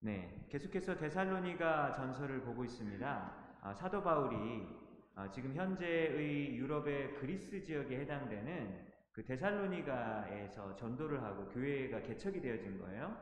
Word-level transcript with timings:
네, 0.00 0.46
계속해서 0.50 0.96
데살로니가 0.98 1.92
전설을 1.92 2.42
보고 2.42 2.64
있습니다. 2.64 3.58
아, 3.62 3.74
사도 3.74 4.02
바울이 4.02 4.66
아, 5.14 5.30
지금 5.30 5.54
현재의 5.54 6.54
유럽의 6.56 7.14
그리스 7.14 7.62
지역에 7.64 8.00
해당되는 8.00 8.86
그 9.12 9.24
데살로니가에서 9.24 10.76
전도를 10.76 11.22
하고 11.22 11.48
교회가 11.48 12.02
개척이 12.02 12.40
되어진 12.40 12.78
거예요. 12.78 13.16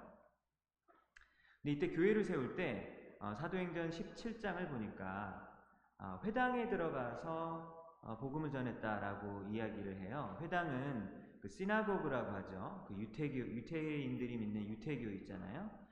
근데 1.62 1.72
이때 1.72 1.88
교회를 1.90 2.24
세울 2.24 2.56
때 2.56 3.16
어, 3.20 3.32
사도행전 3.34 3.90
17장을 3.90 4.68
보니까 4.68 5.48
아, 5.98 6.20
회당에 6.24 6.68
들어가서 6.68 8.00
어, 8.02 8.18
복음을 8.18 8.50
전했다라고 8.50 9.44
이야기를 9.48 9.98
해요. 10.00 10.36
회당은 10.42 11.38
그 11.40 11.48
시나고그라고 11.48 12.32
하죠. 12.32 12.84
그 12.88 12.94
유태교 12.94 13.36
유태인들이 13.36 14.36
믿는 14.36 14.68
유태교 14.68 15.08
있잖아요. 15.10 15.83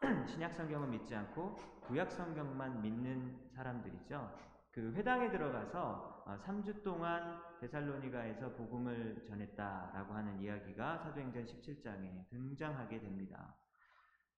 신약 0.26 0.54
성경은 0.54 0.90
믿지 0.90 1.14
않고 1.14 1.56
구약 1.82 2.10
성경만 2.10 2.80
믿는 2.80 3.50
사람들이죠. 3.54 4.34
그 4.70 4.92
회당에 4.94 5.30
들어가서 5.30 6.24
3주 6.42 6.82
동안 6.82 7.42
데살로니가에서 7.60 8.54
복음을 8.54 9.22
전했다라고 9.28 10.14
하는 10.14 10.40
이야기가 10.40 10.98
사도행전 10.98 11.44
17장에 11.44 12.28
등장하게 12.30 13.00
됩니다. 13.00 13.54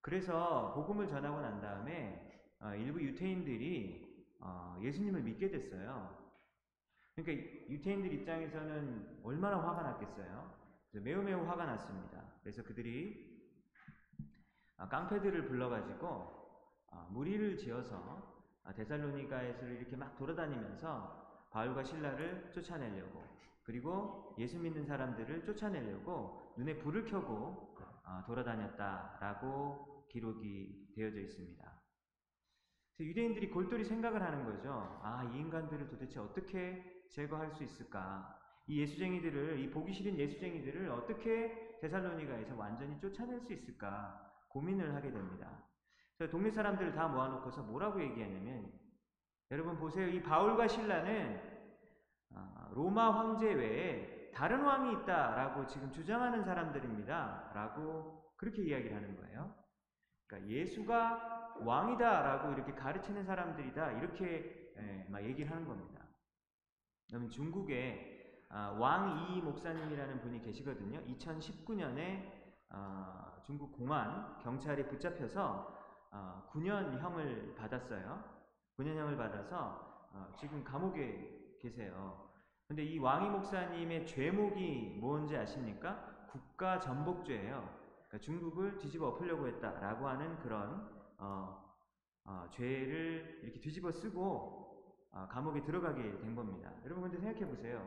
그래서 0.01 0.75
복음을 0.75 1.07
전하고 1.07 1.41
난 1.41 1.61
다음에 1.61 2.43
어, 2.61 2.75
일부 2.75 3.01
유태인들이 3.01 4.27
어, 4.41 4.77
예수님을 4.83 5.23
믿게 5.23 5.49
됐어요. 5.49 6.19
그러니까 7.15 7.47
유태인들 7.69 8.13
입장에서는 8.13 9.21
얼마나 9.23 9.59
화가 9.59 9.83
났겠어요. 9.83 10.61
매우 10.93 11.23
매우 11.23 11.47
화가 11.47 11.67
났습니다. 11.67 12.25
그래서 12.43 12.65
그들이 12.65 13.31
아, 13.31 13.32
깡패들을 14.89 15.47
불러가지고 15.47 16.43
아, 16.91 17.07
무리를 17.11 17.57
지어서 17.57 18.43
아, 18.65 18.73
데살로니가에서 18.73 19.67
이렇게 19.67 19.97
막 19.97 20.17
돌아다니면서 20.17 21.49
바울과 21.51 21.85
신라를 21.85 22.51
쫓아내려고 22.53 23.23
그리고 23.63 24.35
예수 24.39 24.59
믿는 24.59 24.85
사람들을 24.85 25.45
쫓아내려고 25.45 26.55
눈에 26.57 26.79
불을 26.79 27.05
켜고 27.05 27.77
돌아다녔다라고 28.27 30.07
기록이 30.11 30.93
되어져 30.95 31.21
있습니다. 31.21 31.73
유대인들이 33.01 33.51
골똘히 33.51 33.85
생각을 33.85 34.23
하는 34.23 34.45
거죠. 34.45 35.01
아, 35.03 35.25
이 35.33 35.39
인간들을 35.39 35.89
도대체 35.89 36.21
어떻게 36.21 37.05
제거할 37.11 37.51
수 37.51 37.65
있을까? 37.65 38.39
이 38.69 38.81
예수쟁이들을, 38.81 39.59
이 39.59 39.71
보기 39.71 39.93
싫은 39.93 40.17
예수쟁이들을 40.19 40.89
어떻게 40.91 41.79
데살로니가에서 41.81 42.55
완전히 42.55 42.99
쫓아낼 43.01 43.41
수 43.41 43.53
있을까? 43.53 44.32
고민을 44.53 44.95
하게 44.95 45.11
됩니다. 45.11 45.63
그래서 46.17 46.31
동네 46.31 46.51
사람들을 46.51 46.93
다 46.93 47.09
모아놓고서 47.09 47.63
뭐라고 47.63 48.03
얘기하냐면, 48.03 48.71
여러분 49.51 49.77
보세요. 49.79 50.09
이 50.09 50.23
바울과 50.23 50.69
신라는 50.69 51.53
아, 52.35 52.71
로마 52.73 53.11
황제 53.11 53.53
외에 53.53 54.31
다른 54.33 54.63
왕이 54.63 55.03
있다라고 55.03 55.67
지금 55.67 55.91
주장하는 55.93 56.43
사람들입니다. 56.43 57.53
라고 57.55 58.33
그렇게 58.37 58.63
이야기를 58.63 58.97
하는 58.97 59.17
거예요. 59.17 59.55
그러니까 60.27 60.51
예수가 60.51 61.59
왕이다라고 61.61 62.53
이렇게 62.53 62.73
가르치는 62.73 63.25
사람들이다. 63.25 63.93
이렇게 63.93 64.73
예, 64.79 65.07
막 65.11 65.23
얘기를 65.23 65.51
하는 65.51 65.67
겁니다. 65.67 66.01
그러면 67.09 67.29
중국에 67.29 68.47
아, 68.49 68.71
왕이 68.71 69.43
목사님이라는 69.43 70.21
분이 70.23 70.41
계시거든요. 70.43 71.01
2019년에 71.05 72.31
아, 72.71 73.32
중국 73.53 73.71
공안 73.77 74.39
경찰에 74.39 74.89
붙잡혀서 74.89 76.49
9년형을 76.53 77.55
받았어요. 77.55 78.25
9년형을 78.79 79.19
받아서 79.19 80.09
어, 80.11 80.33
지금 80.39 80.65
감옥에 80.65 81.59
계세요. 81.61 82.31
근데 82.67 82.83
이 82.83 82.99
왕이 82.99 83.29
목사님의 83.29 84.07
죄목이 84.07 84.97
뭔지 84.99 85.37
아십니까? 85.37 86.27
국가 86.31 86.81
전복죄예요. 86.81 87.69
그러니까 88.09 88.19
중국을 88.21 88.79
뒤집어 88.79 89.09
엎으려고 89.09 89.47
했다라고 89.47 90.09
하는 90.09 90.39
그런 90.39 90.91
어, 91.19 91.63
어, 92.25 92.47
죄를 92.53 93.41
이렇게 93.43 93.61
뒤집어 93.61 93.93
쓰고 93.93 95.11
어, 95.11 95.29
감옥에 95.31 95.63
들어가게 95.63 96.21
된 96.21 96.35
겁니다. 96.35 96.73
여러분 96.87 97.03
근데 97.03 97.19
생각해 97.19 97.47
보세요. 97.47 97.87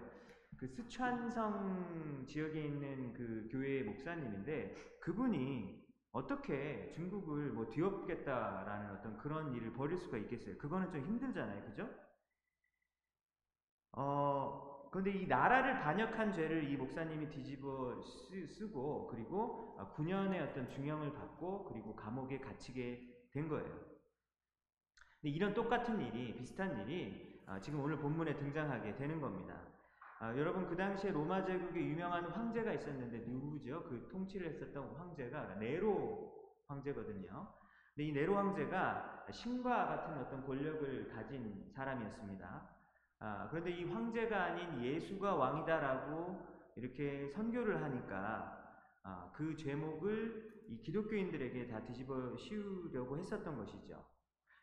그 0.57 0.67
스촨성 0.67 2.25
지역에 2.27 2.63
있는 2.63 3.13
그 3.13 3.47
교회의 3.51 3.83
목사님인데 3.83 4.99
그분이 5.01 5.85
어떻게 6.11 6.91
중국을 6.93 7.51
뭐 7.51 7.69
뒤엎겠다라는 7.69 8.91
어떤 8.91 9.17
그런 9.17 9.53
일을 9.53 9.73
벌일 9.73 9.97
수가 9.97 10.17
있겠어요? 10.17 10.57
그거는 10.57 10.89
좀 10.91 11.01
힘들잖아요. 11.01 11.65
그죠? 11.65 11.89
어, 13.91 14.89
그런데 14.91 15.11
이 15.11 15.27
나라를 15.27 15.81
반역한 15.81 16.31
죄를 16.31 16.69
이 16.69 16.77
목사님이 16.77 17.29
뒤집어 17.29 18.01
쓰, 18.01 18.71
고 18.71 19.07
그리고 19.07 19.77
9년의 19.97 20.49
어떤 20.49 20.69
중형을 20.69 21.13
받고 21.13 21.65
그리고 21.65 21.93
감옥에 21.95 22.39
갇히게 22.39 23.29
된 23.33 23.49
거예요. 23.49 23.95
이런 25.23 25.53
똑같은 25.53 25.99
일이 25.99 26.33
비슷한 26.37 26.79
일이 26.79 27.41
아, 27.45 27.59
지금 27.59 27.81
오늘 27.81 27.97
본문에 27.97 28.37
등장하게 28.37 28.95
되는 28.95 29.19
겁니다. 29.19 29.74
아, 30.19 30.35
여러분 30.37 30.65
그 30.67 30.77
당시에 30.77 31.11
로마 31.11 31.43
제국에 31.43 31.79
유명한 31.79 32.23
황제가 32.25 32.73
있었는데 32.73 33.25
누구죠? 33.27 33.83
그 33.83 34.07
통치를 34.09 34.47
했었던 34.47 34.95
황제가 34.95 35.55
네로 35.55 36.33
황제거든요. 36.67 37.53
근데 37.93 38.07
이 38.07 38.11
네로 38.13 38.35
황제가 38.35 39.25
신과 39.29 39.87
같은 39.87 40.17
어떤 40.21 40.45
권력을 40.45 41.09
가진 41.09 41.69
사람이었습니다. 41.75 42.69
아, 43.19 43.47
그런데 43.49 43.71
이 43.71 43.83
황제가 43.85 44.43
아닌 44.43 44.81
예수가 44.81 45.35
왕이다라고 45.35 46.55
이렇게 46.77 47.27
선교를 47.29 47.83
하니까 47.83 48.81
아, 49.03 49.31
그 49.33 49.55
죄목을 49.55 50.63
이 50.69 50.81
기독교인들에게 50.81 51.67
다 51.67 51.83
뒤집어 51.83 52.35
씌우려고 52.37 53.17
했었던 53.17 53.57
것이죠. 53.57 54.03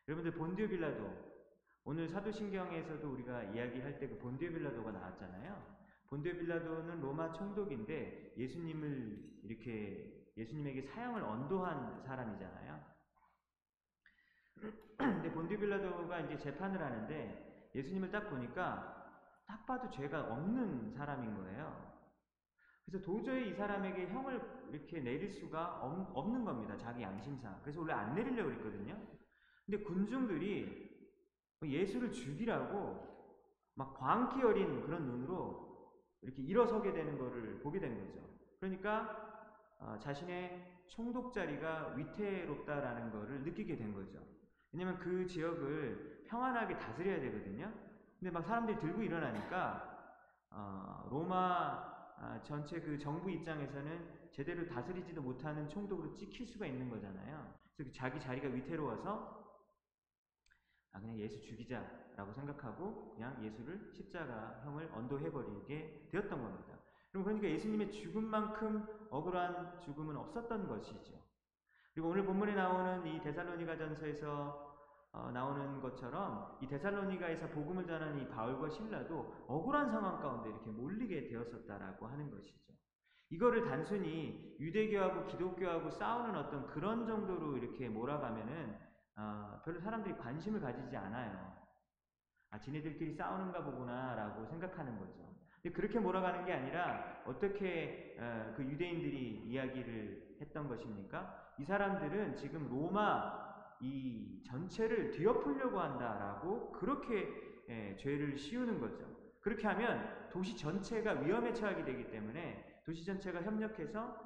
여러분들 0.08 0.32
본디오 0.32 0.66
빌라도 0.68 1.31
오늘 1.84 2.08
사도신경에서도 2.08 3.12
우리가 3.12 3.42
이야기할 3.44 3.98
때 3.98 4.08
그 4.08 4.18
본디오 4.18 4.50
빌라도가 4.50 4.92
나왔잖아요. 4.92 5.82
본디오 6.08 6.34
빌라도는 6.34 7.00
로마 7.00 7.32
총독인데 7.32 8.34
예수님을 8.36 9.40
이렇게 9.42 10.30
예수님에게 10.36 10.82
사형을 10.82 11.22
언도한 11.22 12.02
사람이잖아요. 12.04 12.84
근데 14.96 15.32
본디오 15.32 15.58
빌라도가 15.58 16.20
이제 16.20 16.38
재판을 16.38 16.80
하는데 16.80 17.70
예수님을 17.74 18.12
딱 18.12 18.30
보니까 18.30 19.02
딱 19.46 19.66
봐도 19.66 19.90
죄가 19.90 20.32
없는 20.32 20.92
사람인 20.92 21.34
거예요. 21.34 21.92
그래서 22.84 23.04
도저히 23.04 23.50
이 23.50 23.54
사람에게 23.54 24.08
형을 24.08 24.40
이렇게 24.70 25.00
내릴 25.00 25.30
수가 25.30 25.80
없는 25.80 26.44
겁니다. 26.44 26.76
자기 26.76 27.02
양심상. 27.02 27.60
그래서 27.62 27.80
원래 27.80 27.92
안 27.92 28.14
내리려고 28.14 28.50
그랬거든요. 28.50 29.00
근데 29.66 29.82
군중들이 29.82 30.91
예수를 31.66 32.12
죽이라고 32.12 33.12
막 33.74 33.94
광기 33.94 34.42
어린 34.42 34.82
그런 34.82 35.06
눈으로 35.06 35.72
이렇게 36.22 36.42
일어서게 36.42 36.92
되는 36.92 37.18
것을 37.18 37.60
보게 37.60 37.80
된 37.80 37.98
거죠. 37.98 38.20
그러니까 38.60 39.32
어, 39.78 39.98
자신의 39.98 40.84
총독 40.86 41.32
자리가 41.32 41.94
위태롭다라는 41.96 43.10
것을 43.10 43.42
느끼게 43.42 43.76
된 43.76 43.92
거죠. 43.92 44.18
왜냐면 44.72 44.98
그 44.98 45.26
지역을 45.26 46.24
평안하게 46.28 46.78
다스려야 46.78 47.20
되거든요. 47.20 47.72
근데 48.18 48.30
막 48.30 48.42
사람들이 48.42 48.78
들고 48.78 49.02
일어나니까 49.02 49.92
어, 50.50 51.08
로마 51.10 51.92
아, 52.18 52.40
전체 52.44 52.80
그 52.80 52.96
정부 52.98 53.28
입장에서는 53.28 54.30
제대로 54.30 54.64
다스리지도 54.64 55.20
못하는 55.20 55.68
총독으로 55.68 56.14
찍힐 56.14 56.46
수가 56.46 56.66
있는 56.66 56.88
거잖아요. 56.88 57.52
그래서 57.76 57.90
그 57.90 57.92
자기 57.92 58.20
자리가 58.20 58.46
위태로워서 58.46 59.41
아 60.92 61.00
그냥 61.00 61.18
예수 61.18 61.40
죽이자라고 61.40 62.32
생각하고 62.32 63.14
그냥 63.14 63.42
예수를 63.42 63.90
십자가형을 63.92 64.90
언도해버리게 64.92 66.08
되었던 66.10 66.42
겁니다. 66.42 66.78
그럼 67.10 67.24
그러니까 67.24 67.48
예수님의 67.48 67.90
죽음만큼 67.90 68.86
억울한 69.10 69.80
죽음은 69.80 70.16
없었던 70.16 70.68
것이죠. 70.68 71.14
그리고 71.92 72.08
오늘 72.08 72.24
본문에 72.24 72.54
나오는 72.54 73.06
이 73.06 73.20
데살로니가 73.20 73.76
전서에서 73.76 74.72
어, 75.12 75.30
나오는 75.30 75.80
것처럼 75.82 76.56
이 76.62 76.66
데살로니가에서 76.66 77.48
복음을 77.48 77.86
전하는 77.86 78.18
이 78.18 78.28
바울과 78.28 78.70
신라도 78.70 79.44
억울한 79.46 79.90
상황 79.90 80.20
가운데 80.20 80.48
이렇게 80.48 80.70
몰리게 80.70 81.28
되었었다라고 81.28 82.06
하는 82.06 82.30
것이죠. 82.30 82.72
이거를 83.28 83.64
단순히 83.64 84.56
유대교하고 84.58 85.26
기독교하고 85.26 85.90
싸우는 85.90 86.34
어떤 86.34 86.66
그런 86.66 87.06
정도로 87.06 87.58
이렇게 87.58 87.88
몰아가면은 87.88 88.78
어, 89.16 89.60
별로 89.64 89.80
사람들이 89.80 90.16
관심을 90.16 90.60
가지지 90.60 90.96
않아요. 90.96 91.56
아, 92.50 92.58
지네들끼리 92.58 93.14
싸우는가 93.14 93.64
보구나라고 93.64 94.46
생각하는 94.46 94.98
거죠. 94.98 95.32
근데 95.62 95.74
그렇게 95.74 95.98
몰아가는 95.98 96.44
게 96.44 96.52
아니라 96.52 97.22
어떻게 97.24 98.16
어, 98.18 98.52
그 98.56 98.64
유대인들이 98.64 99.44
이야기를 99.46 100.36
했던 100.40 100.68
것입니까? 100.68 101.54
이 101.58 101.64
사람들은 101.64 102.36
지금 102.36 102.68
로마 102.68 103.52
이 103.80 104.42
전체를 104.44 105.10
뒤엎으려고 105.10 105.80
한다라고 105.80 106.72
그렇게 106.72 107.52
예, 107.68 107.96
죄를 107.96 108.36
씌우는 108.36 108.80
거죠. 108.80 109.06
그렇게 109.40 109.66
하면 109.66 110.28
도시 110.30 110.56
전체가 110.56 111.12
위험에 111.20 111.52
처하게 111.52 111.84
되기 111.84 112.10
때문에 112.10 112.80
도시 112.84 113.04
전체가 113.04 113.42
협력해서 113.42 114.16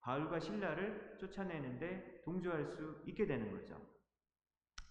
바울과 0.00 0.38
신라를 0.40 1.16
쫓아내는데 1.18 2.22
동조할 2.24 2.66
수 2.66 3.02
있게 3.06 3.26
되는 3.26 3.50
거죠. 3.50 3.80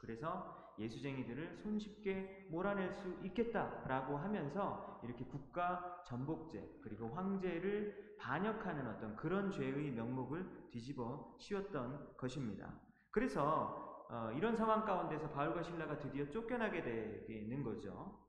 그래서 0.04 0.74
예수쟁이들을 0.78 1.60
손쉽게 1.64 2.48
몰아낼 2.52 2.92
수 2.92 3.18
있겠다라고 3.24 4.18
하면서 4.18 5.00
이렇게 5.04 5.24
국가 5.24 6.04
전복죄 6.06 6.80
그리고 6.84 7.08
황제를 7.10 8.18
반역하는 8.20 8.88
어떤 8.88 9.16
그런 9.16 9.50
죄의 9.50 9.92
명목을 9.92 10.70
뒤집어 10.72 11.38
씌웠던 11.40 12.18
것입니다. 12.18 12.74
그래서 13.12 14.08
어, 14.10 14.32
이런 14.36 14.56
상황 14.58 14.84
가운데서 14.84 15.30
바울과 15.30 15.64
신라가 15.64 15.98
드디어 16.00 16.30
쫓겨나게 16.30 16.84
되는 17.26 17.64
거죠. 17.64 18.28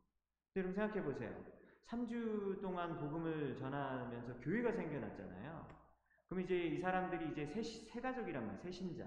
여러분 0.54 0.72
생각해 0.74 1.02
보세요. 1.02 1.44
3주 1.88 2.62
동안 2.62 2.96
복음을 2.98 3.56
전하면서 3.56 4.40
교회가 4.40 4.72
생겨났잖아요. 4.72 5.68
그럼 6.28 6.44
이제 6.44 6.56
이 6.56 6.78
사람들이 6.78 7.32
이제 7.32 7.46
새, 7.46 7.62
새 7.62 8.00
가족이란 8.00 8.46
말이에요. 8.46 8.62
새 8.62 8.70
신자. 8.70 9.06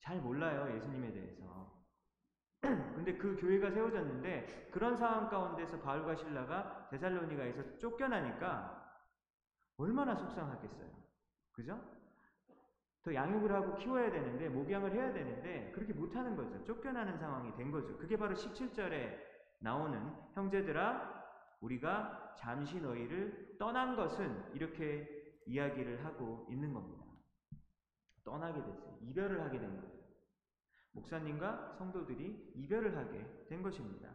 잘 0.00 0.20
몰라요. 0.20 0.74
예수님에 0.74 1.12
대해서. 1.12 1.48
근데 2.60 3.16
그 3.16 3.36
교회가 3.40 3.70
세워졌는데 3.70 4.70
그런 4.72 4.96
상황 4.96 5.28
가운데서 5.28 5.78
바울과 5.80 6.16
신라가 6.16 6.88
데살로니가에서 6.90 7.78
쫓겨나니까 7.78 8.78
얼마나 9.76 10.14
속상하겠어요. 10.16 10.90
그죠? 11.52 11.80
더 13.02 13.14
양육을 13.14 13.52
하고 13.52 13.74
키워야 13.76 14.10
되는데 14.10 14.48
목양을 14.48 14.92
해야 14.92 15.12
되는데 15.12 15.70
그렇게 15.74 15.92
못하는 15.92 16.36
거죠. 16.36 16.62
쫓겨나는 16.64 17.16
상황이 17.18 17.54
된 17.56 17.70
거죠. 17.70 17.96
그게 17.96 18.16
바로 18.16 18.34
17절에 18.34 19.16
나오는 19.60 20.12
형제들아 20.34 21.18
우리가 21.60 22.34
잠시 22.36 22.80
너희를 22.80 23.56
떠난 23.58 23.96
것은 23.96 24.54
이렇게 24.54 25.08
이야기를 25.46 26.04
하고 26.04 26.46
있는 26.50 26.72
겁니다. 26.72 26.97
떠나게 28.28 28.62
됐어요. 28.62 28.98
이별을 29.00 29.40
하게 29.42 29.58
된 29.58 29.80
거예요. 29.80 29.98
목사님과 30.92 31.74
성도들이 31.78 32.52
이별을 32.56 32.96
하게 32.96 33.24
된 33.48 33.62
것입니다. 33.62 34.10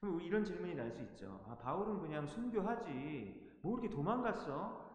그럼 0.00 0.20
이런 0.20 0.44
질문이 0.44 0.74
날 0.76 0.92
수 0.92 1.02
있죠. 1.02 1.44
아, 1.48 1.56
바울은 1.58 2.00
그냥 2.00 2.26
순교하지. 2.26 3.58
뭐 3.62 3.78
이렇게 3.78 3.92
도망갔어? 3.94 4.86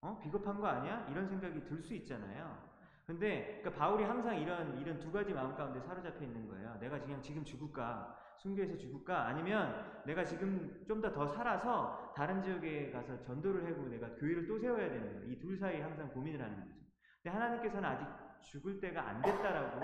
어? 0.00 0.18
비겁한 0.22 0.58
거 0.60 0.66
아니야? 0.66 1.06
이런 1.10 1.28
생각이 1.28 1.64
들 1.64 1.82
수 1.82 1.94
있잖아요. 1.94 2.70
근데 3.06 3.58
그러니까 3.60 3.70
바울이 3.78 4.04
항상 4.04 4.40
이런 4.40 4.78
이런 4.78 4.98
두 4.98 5.12
가지 5.12 5.34
마음 5.34 5.54
가운데 5.54 5.80
사로잡혀 5.80 6.24
있는 6.24 6.48
거예요. 6.48 6.76
내가 6.80 6.98
그냥 7.00 7.20
지금 7.20 7.44
죽을까? 7.44 8.18
순교해서 8.38 8.76
죽을까? 8.78 9.26
아니면 9.26 10.02
내가 10.06 10.24
지금 10.24 10.82
좀 10.88 11.00
더 11.02 11.12
더 11.12 11.26
살아서 11.28 12.12
다른 12.16 12.40
지역에 12.42 12.90
가서 12.90 13.20
전도를 13.22 13.66
하고 13.70 13.88
내가 13.88 14.08
교회를 14.14 14.46
또 14.46 14.58
세워야 14.58 14.88
되는 14.88 15.12
거예요. 15.14 15.30
이 15.32 15.38
둘 15.40 15.58
사이에 15.58 15.82
항상 15.82 16.08
고민을 16.10 16.40
하는 16.42 16.56
거죠. 16.60 16.81
근데 17.22 17.30
하나님께서는 17.38 17.88
아직 17.88 18.06
죽을 18.40 18.80
때가 18.80 19.08
안 19.08 19.22
됐다라고 19.22 19.80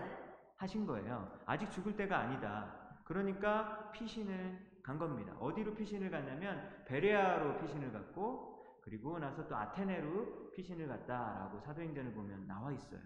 하신 0.56 0.86
거예요. 0.86 1.38
아직 1.46 1.70
죽을 1.70 1.96
때가 1.96 2.18
아니다. 2.18 3.00
그러니까 3.04 3.90
피신을 3.92 4.80
간 4.82 4.98
겁니다. 4.98 5.34
어디로 5.38 5.74
피신을 5.74 6.10
갔냐면 6.10 6.84
베레아로 6.86 7.58
피신을 7.58 7.92
갔고 7.92 8.64
그리고 8.82 9.18
나서 9.18 9.46
또 9.46 9.56
아테네로 9.56 10.50
피신을 10.52 10.88
갔다라고 10.88 11.60
사도행전을 11.60 12.12
보면 12.12 12.46
나와 12.46 12.72
있어요. 12.72 13.00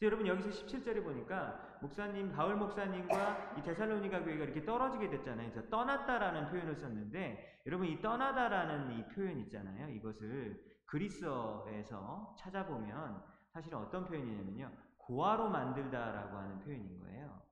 여러분 0.00 0.26
여기서 0.26 0.48
17절에 0.48 1.04
보니까 1.04 1.78
목사님 1.80 2.32
바울 2.32 2.56
목사님과 2.56 3.54
이 3.58 3.62
데살로니가 3.62 4.24
교회가 4.24 4.44
이렇게 4.44 4.64
떨어지게 4.64 5.10
됐잖아요. 5.10 5.52
그래서 5.52 5.68
떠났다라는 5.68 6.50
표현을 6.50 6.74
썼는데 6.74 7.62
여러분 7.66 7.86
이 7.86 8.02
떠나다라는 8.02 8.98
이 8.98 9.06
표현 9.08 9.38
있잖아요. 9.38 9.88
이것을 9.90 10.71
그리스어에서 10.92 12.34
찾아보면 12.38 13.24
사실은 13.50 13.78
어떤 13.78 14.04
표현이냐면요. 14.04 14.70
고아로 14.98 15.48
만들다라고 15.48 16.36
하는 16.36 16.58
표현인 16.60 17.00
거예요. 17.00 17.42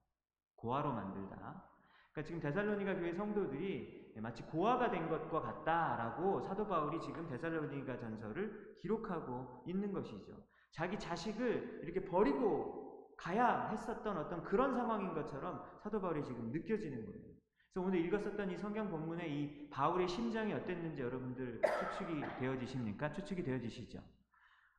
고아로 0.55 0.93
만들다. 0.93 1.65
그러니까 2.11 2.23
지금 2.23 2.39
데살로니가 2.39 2.95
교회 2.97 3.13
성도들이 3.13 4.13
마치 4.17 4.43
고아가 4.43 4.91
된 4.91 5.09
것과 5.09 5.41
같다라고 5.41 6.41
사도 6.41 6.67
바울이 6.67 6.99
지금 6.99 7.27
데살로니가 7.27 7.97
전서를 7.97 8.77
기록하고 8.79 9.63
있는 9.65 9.91
것이죠. 9.91 10.33
자기 10.69 10.99
자식을 10.99 11.81
이렇게 11.83 12.05
버리고 12.05 13.15
가야 13.17 13.69
했었던 13.69 14.17
어떤 14.17 14.43
그런 14.43 14.75
상황인 14.75 15.15
것처럼 15.15 15.63
사도 15.81 15.99
바울이 15.99 16.23
지금 16.23 16.51
느껴지는 16.51 17.05
거예요. 17.07 17.30
그래서 17.73 17.87
오늘 17.87 18.05
읽었었던 18.05 18.51
이 18.51 18.57
성경 18.57 18.89
본문의 18.89 19.31
이 19.31 19.69
바울의 19.69 20.07
심정이 20.07 20.53
어땠는지 20.53 21.01
여러분들 21.01 21.61
추측이 21.61 22.21
되어지십니까? 22.39 23.13
추측이 23.13 23.43
되어지시죠? 23.43 24.03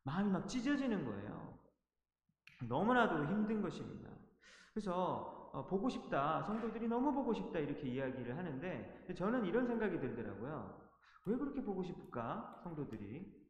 마음이 0.02 0.30
막 0.30 0.46
찢어지는 0.46 1.04
거예요. 1.06 1.58
너무나도 2.68 3.26
힘든 3.26 3.62
것입니다. 3.62 4.10
그래서 4.74 5.50
어, 5.54 5.66
보고 5.66 5.88
싶다, 5.88 6.42
성도들이 6.42 6.88
너무 6.88 7.12
보고 7.12 7.32
싶다 7.32 7.58
이렇게 7.58 7.88
이야기를 7.88 8.36
하는데 8.36 9.04
저는 9.16 9.46
이런 9.46 9.66
생각이 9.66 9.98
들더라고요. 9.98 10.82
왜 11.26 11.36
그렇게 11.36 11.62
보고 11.62 11.82
싶을까? 11.82 12.60
성도들이 12.62 13.42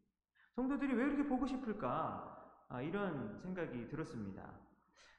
성도들이 0.55 0.95
왜 0.95 1.05
이렇게 1.07 1.25
보고 1.27 1.47
싶을까? 1.47 2.65
아, 2.69 2.81
이런 2.81 3.41
생각이 3.43 3.89
들었습니다. 3.89 4.53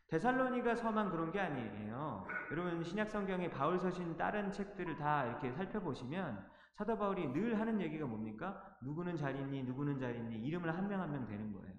데살로니가 0.08 0.76
서만 0.76 1.10
그런 1.10 1.32
게 1.32 1.40
아니에요. 1.40 2.28
여러분 2.52 2.84
신약 2.84 3.10
성경의 3.10 3.50
바울 3.52 3.80
서신 3.80 4.16
다른 4.18 4.52
책들을 4.52 4.96
다 4.98 5.26
이렇게 5.26 5.52
살펴보시면 5.52 6.46
사도 6.76 6.98
바울이 6.98 7.28
늘 7.34 7.60
하는 7.60 7.82
얘기가 7.82 8.06
뭡니까? 8.06 8.78
누구는 8.84 9.16
잘 9.18 9.36
있니? 9.36 9.64
누구는 9.64 9.98
잘 10.00 10.16
있니? 10.16 10.38
이름을 10.38 10.76
한 10.76 10.88
명 10.88 11.00
한 11.02 11.12
명 11.12 11.26
되는 11.26 11.52
거예요. 11.54 11.74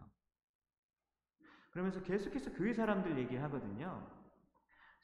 그러면서 1.71 2.00
계속해서 2.03 2.53
교회 2.53 2.73
사람들 2.73 3.19
얘기하거든요. 3.19 4.09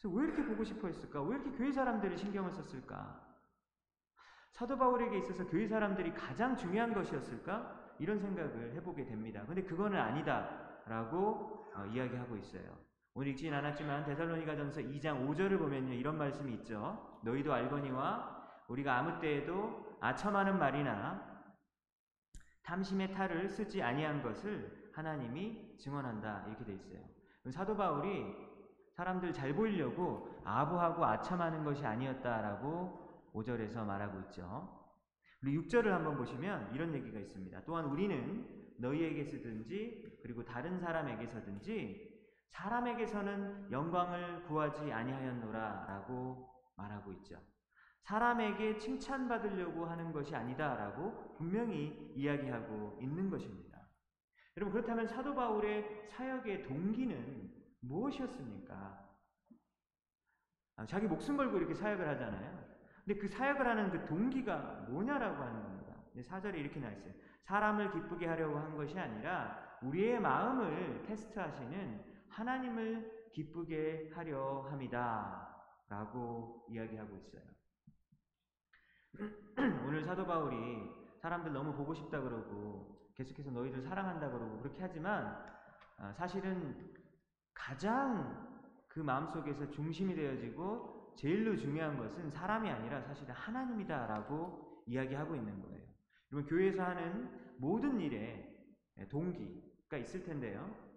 그래서 0.00 0.16
왜 0.16 0.24
이렇게 0.24 0.44
보고 0.44 0.64
싶어 0.64 0.86
했을까? 0.88 1.22
왜 1.22 1.36
이렇게 1.36 1.50
교회 1.52 1.72
사람들을 1.72 2.16
신경을 2.16 2.52
썼을까? 2.52 3.26
사도 4.52 4.76
바울에게 4.78 5.18
있어서 5.18 5.46
교회 5.46 5.66
사람들이 5.68 6.12
가장 6.14 6.56
중요한 6.56 6.94
것이었을까? 6.94 7.94
이런 7.98 8.18
생각을 8.18 8.74
해보게 8.76 9.04
됩니다. 9.04 9.44
근데 9.46 9.62
그거는 9.62 9.98
아니다라고 9.98 11.68
어, 11.76 11.86
이야기하고 11.86 12.36
있어요. 12.36 12.78
오늘 13.14 13.28
읽진 13.32 13.52
않았지만 13.52 14.04
데살로니가전서 14.04 14.82
2장 14.82 15.26
5절을 15.28 15.58
보면요 15.58 15.94
이런 15.94 16.16
말씀이 16.16 16.52
있죠. 16.54 17.20
너희도 17.24 17.52
알거니와 17.52 18.40
우리가 18.68 18.98
아무 18.98 19.20
때에도 19.20 19.96
아첨하는 20.00 20.58
말이나 20.58 21.28
탐심의 22.62 23.12
탈을 23.12 23.48
쓰지 23.48 23.82
아니한 23.82 24.22
것을 24.22 24.90
하나님이 24.94 25.76
증언한다 25.78 26.44
이렇게 26.46 26.64
돼 26.64 26.74
있어요. 26.74 27.00
사도 27.50 27.76
바울이 27.76 28.24
사람들 28.94 29.32
잘 29.32 29.54
보이려고 29.54 30.40
아부하고 30.44 31.04
아첨하는 31.04 31.64
것이 31.64 31.84
아니었다라고 31.84 33.32
5절에서 33.34 33.84
말하고 33.84 34.20
있죠. 34.20 34.78
그리고 35.40 35.62
6절을 35.62 35.86
한번 35.86 36.16
보시면 36.16 36.74
이런 36.74 36.94
얘기가 36.94 37.18
있습니다. 37.18 37.62
또한 37.64 37.86
우리는 37.86 38.46
너희에게서든지 38.78 40.20
그리고 40.22 40.44
다른 40.44 40.78
사람에게서든지 40.78 42.09
사람에게서는 42.50 43.70
영광을 43.70 44.42
구하지 44.44 44.92
아니하였노라라고 44.92 46.48
말하고 46.76 47.12
있죠. 47.14 47.40
사람에게 48.02 48.78
칭찬받으려고 48.78 49.86
하는 49.86 50.12
것이 50.12 50.34
아니다라고 50.34 51.34
분명히 51.36 52.12
이야기하고 52.14 52.98
있는 53.00 53.30
것입니다. 53.30 53.78
여러분 54.56 54.72
그렇다면 54.72 55.06
사도 55.06 55.34
바울의 55.34 56.06
사역의 56.08 56.64
동기는 56.64 57.50
무엇이었습니까? 57.80 59.08
아, 60.76 60.86
자기 60.86 61.06
목숨 61.06 61.36
걸고 61.36 61.58
이렇게 61.58 61.74
사역을 61.74 62.08
하잖아요. 62.08 62.70
근데 63.04 63.18
그 63.18 63.28
사역을 63.28 63.66
하는 63.66 63.90
그 63.90 64.06
동기가 64.06 64.86
뭐냐라고 64.88 65.42
하는 65.42 65.62
겁니다. 65.62 65.94
사절에 66.22 66.58
이렇게 66.58 66.80
나와 66.80 66.92
있어요. 66.92 67.12
사람을 67.42 67.92
기쁘게 67.92 68.26
하려고 68.26 68.58
한 68.58 68.76
것이 68.76 68.98
아니라 68.98 69.78
우리의 69.82 70.20
마음을 70.20 71.02
테스트하시는 71.06 72.09
하나님을 72.30 73.30
기쁘게 73.32 74.10
하려 74.14 74.62
합니다. 74.70 75.50
라고 75.88 76.66
이야기하고 76.70 77.16
있어요. 77.16 77.42
오늘 79.86 80.04
사도 80.04 80.24
바울이 80.24 80.56
사람들 81.20 81.52
너무 81.52 81.74
보고 81.74 81.92
싶다 81.94 82.20
그러고 82.20 83.10
계속해서 83.16 83.50
너희들 83.50 83.82
사랑한다 83.82 84.30
그러고 84.30 84.58
그렇게 84.60 84.78
하지만 84.80 85.44
아, 85.98 86.12
사실은 86.12 86.94
가장 87.52 88.48
그 88.88 89.00
마음속에서 89.00 89.68
중심이 89.70 90.14
되어지고 90.14 91.14
제일로 91.16 91.56
중요한 91.56 91.98
것은 91.98 92.30
사람이 92.30 92.70
아니라 92.70 93.02
사실은 93.02 93.34
하나님이다라고 93.34 94.84
이야기하고 94.86 95.34
있는 95.34 95.60
거예요. 95.60 95.82
여러분 96.32 96.48
교회에서 96.48 96.82
하는 96.82 97.56
모든 97.58 98.00
일에 98.00 98.46
예, 98.98 99.08
동기가 99.08 99.96
있을 99.98 100.24
텐데요. 100.24 100.89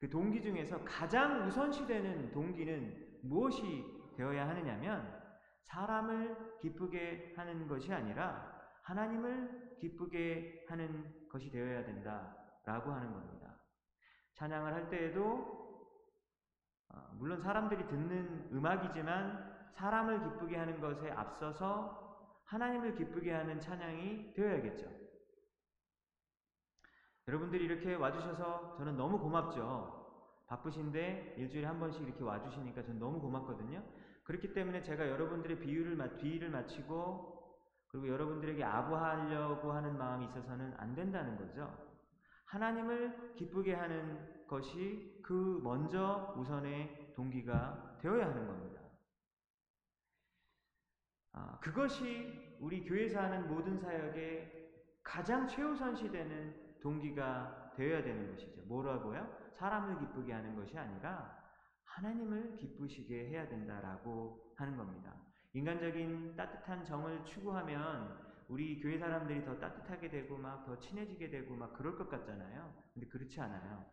그 0.00 0.08
동기 0.08 0.40
중에서 0.42 0.82
가장 0.84 1.46
우선시되는 1.46 2.32
동기는 2.32 3.20
무엇이 3.22 3.84
되어야 4.16 4.48
하느냐면 4.48 5.18
사람을 5.62 6.58
기쁘게 6.60 7.34
하는 7.36 7.66
것이 7.66 7.92
아니라 7.92 8.56
하나님을 8.82 9.76
기쁘게 9.80 10.66
하는 10.68 11.28
것이 11.28 11.50
되어야 11.50 11.84
된다라고 11.84 12.92
하는 12.92 13.12
겁니다. 13.12 13.58
찬양을 14.34 14.72
할 14.72 14.88
때에도 14.88 15.58
어, 16.90 17.14
물론 17.18 17.40
사람들이 17.40 17.86
듣는 17.86 18.48
음악이지만 18.52 19.68
사람을 19.72 20.22
기쁘게 20.22 20.56
하는 20.56 20.80
것에 20.80 21.10
앞서서 21.10 22.08
하나님을 22.46 22.94
기쁘게 22.94 23.32
하는 23.32 23.60
찬양이 23.60 24.32
되어야겠죠. 24.32 24.97
여러분들이 27.28 27.66
이렇게 27.66 27.94
와주셔서 27.94 28.76
저는 28.78 28.96
너무 28.96 29.18
고맙죠. 29.18 29.96
바쁘신데 30.46 31.34
일주일에 31.36 31.66
한 31.66 31.78
번씩 31.78 32.02
이렇게 32.02 32.24
와주시니까 32.24 32.82
저는 32.82 32.98
너무 32.98 33.20
고맙거든요. 33.20 33.84
그렇기 34.24 34.54
때문에 34.54 34.82
제가 34.82 35.06
여러분들의 35.10 35.60
비유를, 35.60 36.16
비위를 36.16 36.48
마치고 36.50 37.38
그리고 37.88 38.08
여러분들에게 38.08 38.64
아부하려고 38.64 39.72
하는 39.72 39.98
마음이 39.98 40.24
있어서는 40.24 40.74
안 40.78 40.94
된다는 40.94 41.36
거죠. 41.36 41.70
하나님을 42.46 43.34
기쁘게 43.36 43.74
하는 43.74 44.46
것이 44.46 45.20
그 45.22 45.60
먼저 45.62 46.34
우선의 46.38 47.12
동기가 47.14 47.98
되어야 48.00 48.26
하는 48.26 48.46
겁니다. 48.46 48.80
아, 51.32 51.58
그것이 51.60 52.56
우리 52.58 52.82
교회에서 52.84 53.20
하는 53.20 53.48
모든 53.48 53.78
사역의 53.78 54.70
가장 55.02 55.46
최우선시 55.46 56.10
되는 56.10 56.67
동기가 56.80 57.72
되어야 57.76 58.02
되는 58.02 58.30
것이죠. 58.30 58.62
뭐라고요? 58.66 59.50
사람을 59.56 59.98
기쁘게 59.98 60.32
하는 60.32 60.56
것이 60.56 60.76
아니라 60.78 61.36
하나님을 61.84 62.56
기쁘시게 62.56 63.28
해야 63.28 63.48
된다라고 63.48 64.54
하는 64.56 64.76
겁니다. 64.76 65.14
인간적인 65.52 66.36
따뜻한 66.36 66.84
정을 66.84 67.24
추구하면 67.24 68.28
우리 68.48 68.80
교회 68.80 68.98
사람들이 68.98 69.44
더 69.44 69.58
따뜻하게 69.58 70.08
되고 70.10 70.36
막 70.38 70.64
더 70.64 70.78
친해지게 70.78 71.30
되고 71.30 71.54
막 71.54 71.72
그럴 71.74 71.96
것 71.96 72.08
같잖아요. 72.08 72.74
근데 72.92 73.08
그렇지 73.08 73.40
않아요. 73.40 73.90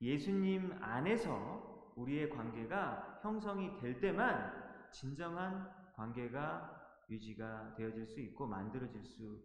예수님 0.00 0.72
안에서 0.80 1.92
우리의 1.96 2.30
관계가 2.30 3.20
형성이 3.22 3.76
될 3.78 4.00
때만 4.00 4.90
진정한 4.90 5.70
관계가 5.94 7.04
유지가 7.10 7.74
되어질 7.76 8.06
수 8.06 8.20
있고 8.20 8.46
만들어질 8.46 9.04
수 9.04 9.42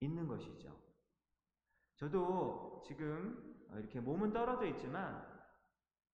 있는 0.00 0.26
것이죠. 0.26 0.76
저도 1.96 2.82
지금 2.86 3.56
이렇게 3.74 4.00
몸은 4.00 4.32
떨어져 4.32 4.66
있지만 4.66 5.26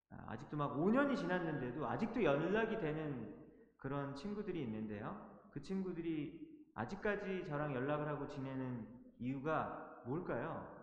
아직도 0.08 0.56
막 0.56 0.76
5년이 0.76 1.16
지났는데도 1.16 1.86
아직도 1.86 2.22
연락이 2.22 2.78
되는 2.78 3.34
그런 3.76 4.14
친구들이 4.14 4.62
있는데요. 4.62 5.40
그 5.52 5.62
친구들이 5.62 6.70
아직까지 6.74 7.46
저랑 7.46 7.74
연락을 7.74 8.06
하고 8.08 8.26
지내는 8.26 8.86
이유가 9.18 10.02
뭘까요? 10.04 10.74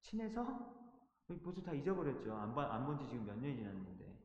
친해서? 0.00 0.74
벌써 1.26 1.62
다 1.62 1.72
잊어버렸죠. 1.72 2.34
안본지 2.34 3.08
지금 3.08 3.26
몇 3.26 3.36
년이 3.38 3.56
지났는데. 3.56 4.16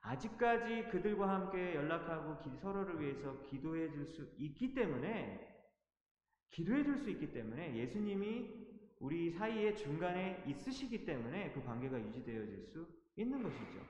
아직까지 0.00 0.88
그들과 0.90 1.28
함께 1.28 1.74
연락하고 1.74 2.38
기, 2.40 2.56
서로를 2.58 3.00
위해서 3.00 3.42
기도해 3.42 3.90
줄 3.90 4.06
수 4.06 4.32
있기 4.38 4.74
때문에, 4.74 5.47
기도해 6.50 6.82
줄 6.84 6.98
수 6.98 7.10
있기 7.10 7.32
때문에 7.32 7.76
예수님이 7.76 8.66
우리 9.00 9.30
사이의 9.30 9.76
중간에 9.76 10.42
있으시기 10.46 11.04
때문에 11.04 11.52
그 11.52 11.62
관계가 11.62 12.00
유지되어질 12.00 12.62
수 12.64 12.86
있는 13.16 13.42
것이죠. 13.42 13.80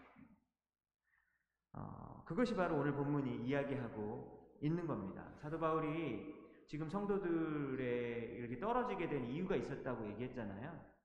어, 1.72 2.22
그것이 2.26 2.54
바로 2.54 2.78
오늘 2.78 2.92
본문이 2.92 3.46
이야기하고 3.46 4.58
있는 4.60 4.86
겁니다. 4.86 5.32
사도 5.40 5.58
바울이 5.58 6.34
지금 6.66 6.88
성도들의 6.90 8.34
이렇게 8.34 8.58
떨어지게 8.58 9.08
된 9.08 9.26
이유가 9.26 9.56
있었다고 9.56 10.06
얘기했잖아요. 10.10 10.98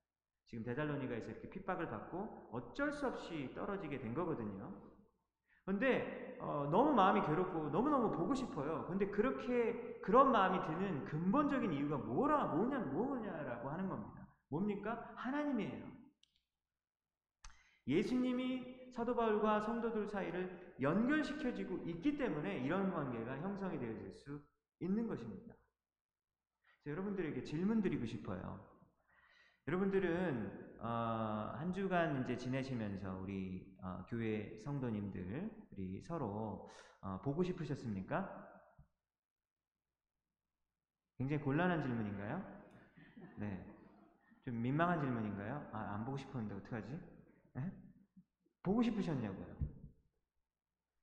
지금 0.45 0.63
데살로니가에서 0.65 1.31
이렇게 1.31 1.50
핍박을 1.50 1.89
받고 1.89 2.50
어쩔 2.51 2.91
수 2.91 3.07
없이 3.07 3.51
떨어지게 3.55 4.00
된 4.00 4.13
거거든요. 4.13 4.92
근데 5.65 6.38
어, 6.39 6.67
너무 6.70 6.93
마음이 6.93 7.22
괴롭고 7.25 7.70
너무너무 7.70 8.12
보고 8.12 8.36
싶어요. 8.36 8.86
근데 8.88 9.08
그렇게 9.08 10.00
그런 10.01 10.32
마음이 10.32 10.60
드는 10.65 11.05
근본적인 11.05 11.72
이유가 11.72 11.98
뭐라 11.98 12.48
뭐냐 12.48 12.79
뭐냐라고 12.79 13.70
하는 13.70 13.88
겁니다. 13.88 14.27
뭡니까? 14.50 15.13
하나님이에요. 15.15 15.91
예수님이 17.88 18.91
사도 18.91 19.15
바울과 19.15 19.62
성도들 19.62 20.08
사이를 20.08 20.75
연결시켜지고 20.82 21.77
있기 21.89 22.17
때문에 22.17 22.60
이런 22.60 22.93
관계가 22.93 23.38
형성이 23.39 23.79
되어질 23.79 24.12
수 24.12 24.41
있는 24.79 25.08
것입니다. 25.08 25.55
여러분들에게 26.86 27.43
질문 27.43 27.82
드리고 27.82 28.05
싶어요. 28.05 28.73
여러분들은 29.67 30.79
어, 30.79 31.53
한 31.55 31.72
주간 31.72 32.22
이제 32.22 32.36
지내시면서 32.36 33.17
우리 33.20 33.65
어, 33.82 34.03
교회 34.10 34.60
성도님들 34.60 35.50
우리 35.72 36.01
서로 36.01 36.70
어, 37.00 37.22
보고 37.22 37.43
싶으셨습니까? 37.43 38.50
굉장히 41.17 41.41
곤란한 41.41 41.82
질문인가요? 41.82 42.43
네, 43.38 43.65
좀 44.43 44.62
민망한 44.62 45.00
질문인가요? 45.00 45.70
아, 45.72 45.93
안 45.93 46.03
보고 46.03 46.17
싶었는데 46.17 46.55
어떡하지? 46.55 47.00
네? 47.53 47.72
보고 48.63 48.84
싶으셨냐고요. 48.84 49.55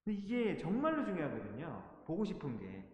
근데 0.04 0.18
이게 0.18 0.58
정말로 0.58 1.02
중요하거든요. 1.06 2.02
보고 2.04 2.26
싶은 2.26 2.58
게 2.58 2.84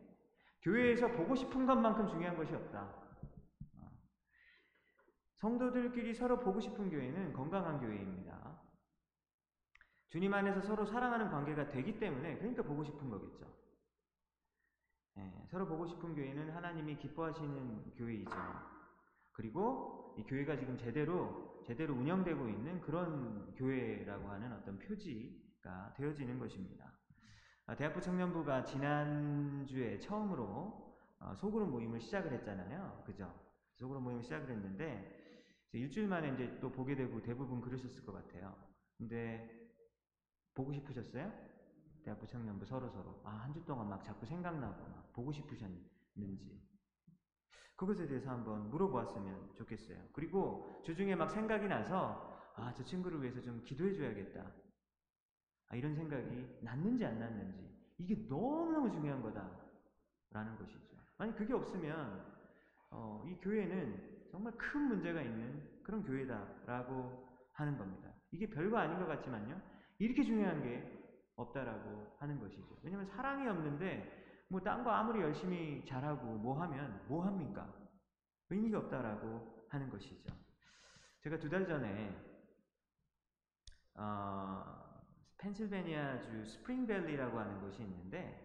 교회에서 0.63 1.09
보고 1.09 1.35
싶은 1.35 1.67
것만큼 1.67 2.07
중요한 2.07 2.37
것이 2.37 2.55
없다. 2.55 3.06
성도들끼리 5.37 6.15
서로 6.15 6.41
보고 6.41 6.61
싶은 6.61 6.91
교회는 6.91 7.33
건강한 7.33 7.79
교회입니다. 7.79 8.61
주님 10.09 10.33
안에서 10.33 10.63
서로 10.63 10.87
사랑하는 10.87 11.31
관계가 11.31 11.69
되기 11.69 11.99
때문에 11.99 12.39
그러니까 12.39 12.63
보고 12.63 12.85
싶은 12.85 13.11
거겠죠. 13.11 13.47
네, 15.17 15.47
서로 15.51 15.67
보고 15.67 15.87
싶은 15.87 16.15
교회는 16.15 16.51
하나님이 16.51 16.97
기뻐하시는 16.97 17.95
교회이죠. 17.97 18.31
그리고 19.33 20.15
이 20.19 20.23
교회가 20.25 20.57
지금 20.57 20.79
제대로 20.79 21.63
제대로 21.67 21.95
운영되고 21.95 22.49
있는 22.49 22.81
그런 22.81 23.53
교회라고 23.57 24.29
하는 24.29 24.53
어떤 24.53 24.79
표지가 24.79 25.95
되어지는 25.97 26.39
것입니다. 26.39 26.93
아, 27.67 27.75
대학부 27.75 28.01
청년부가 28.01 28.65
지난주에 28.65 29.99
처음으로 29.99 30.97
어, 31.19 31.35
소그룹 31.35 31.71
모임을 31.71 32.01
시작을 32.01 32.33
했잖아요. 32.33 33.03
그죠? 33.05 33.35
소그룹 33.75 34.03
모임을 34.03 34.23
시작을 34.23 34.49
했는데 34.51 35.16
일주일 35.73 36.09
만에 36.09 36.33
이제 36.35 36.59
또 36.61 36.71
보게 36.73 36.95
되고 36.97 37.21
대부분 37.23 37.61
그러셨을 37.61 38.05
것 38.05 38.13
같아요. 38.13 38.57
근데 38.97 39.49
보고 40.55 40.73
싶으셨어요? 40.73 41.33
대학부 42.05 42.27
청년부 42.27 42.65
서로 42.65 42.89
서로 42.89 43.21
아 43.25 43.31
한 43.45 43.53
주 43.53 43.65
동안 43.65 43.89
막 43.89 44.03
자꾸 44.03 44.25
생각나고 44.27 44.89
막 44.89 45.13
보고 45.13 45.33
싶으셨는지 45.33 46.63
그것에 47.77 48.07
대해서 48.07 48.31
한번 48.31 48.71
물어보았으면 48.71 49.55
좋겠어요. 49.55 49.99
그리고 50.13 50.81
주중에 50.85 51.15
막 51.15 51.31
생각이 51.31 51.67
나서 51.69 52.35
아 52.55 52.73
저 52.75 52.83
친구를 52.85 53.21
위해서 53.23 53.43
좀 53.43 53.63
기도해 53.65 53.93
줘야겠다. 53.93 54.51
아, 55.69 55.77
이런 55.77 55.95
생각이 55.95 56.59
났는지 56.63 57.05
안 57.05 57.19
났는지 57.19 57.69
이게 57.99 58.15
너무너무 58.29 58.91
중요한 58.91 59.21
거다라는 59.21 60.57
것이죠. 60.59 60.97
만약 61.19 61.37
그게 61.37 61.53
없으면 61.53 62.35
어, 62.91 63.23
이 63.27 63.35
교회는 63.41 64.16
정말 64.31 64.53
큰 64.57 64.83
문제가 64.89 65.21
있는 65.23 65.63
그런 65.83 66.03
교회다라고 66.03 67.27
하는 67.53 67.79
겁니다. 67.79 68.11
이게 68.31 68.49
별거 68.49 68.77
아닌 68.79 68.99
것 68.99 69.07
같지만요. 69.07 69.61
이렇게 69.99 70.23
중요한 70.23 70.63
게 70.63 70.93
없다라고 71.37 72.17
하는 72.19 72.39
것이죠. 72.41 72.79
왜냐하면 72.83 73.07
사랑이 73.09 73.47
없는데 73.49 74.45
뭐 74.49 74.61
딴 74.61 74.85
거 74.85 74.91
아무리 74.91 75.21
열심히 75.21 75.85
잘하고 75.85 76.25
뭐 76.39 76.61
하면 76.63 77.05
뭐 77.09 77.25
합니까? 77.25 77.73
의미가 78.51 78.79
없다라고 78.79 79.67
하는 79.71 79.91
것이죠. 79.91 80.33
제가 81.23 81.39
두 81.39 81.49
달 81.51 81.67
전에 81.67 82.15
어, 83.95 84.63
펜실베니아주 85.39 86.45
스프링밸리라고 86.47 87.39
하는 87.39 87.61
곳이 87.61 87.83
있는데 87.83 88.43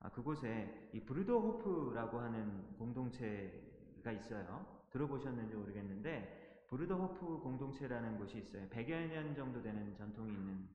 아, 0.00 0.10
그곳에 0.10 0.90
이 0.92 1.00
브루더 1.00 1.38
호프라고 1.38 2.20
하는 2.20 2.76
공동체가 2.78 4.12
있어요. 4.12 4.79
들어보셨는지 4.90 5.54
모르겠는데 5.54 6.66
브루더호프 6.68 7.40
공동체라는 7.40 8.18
곳이 8.18 8.38
있어요. 8.38 8.68
100여 8.68 9.08
년 9.08 9.34
정도 9.34 9.60
되는 9.62 9.94
전통이 9.96 10.32
있는 10.32 10.68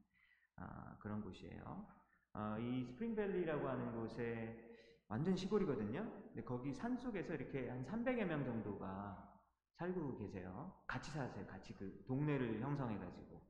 아, 0.58 0.98
그런 1.00 1.22
곳이에요. 1.22 1.86
어, 2.34 2.58
이 2.60 2.84
스프링밸리라고 2.84 3.68
하는 3.68 3.96
곳에 3.96 4.76
완전 5.08 5.36
시골이거든요. 5.36 6.12
근데 6.28 6.44
거기 6.44 6.74
산 6.74 6.98
속에서 6.98 7.34
이렇게 7.34 7.70
한 7.70 7.86
300여 7.86 8.26
명 8.26 8.44
정도가 8.44 9.40
살고 9.76 10.18
계세요. 10.18 10.74
같이 10.88 11.12
사세요. 11.12 11.46
같이 11.46 11.74
그 11.74 12.04
동네를 12.08 12.62
형성해가지고. 12.62 13.42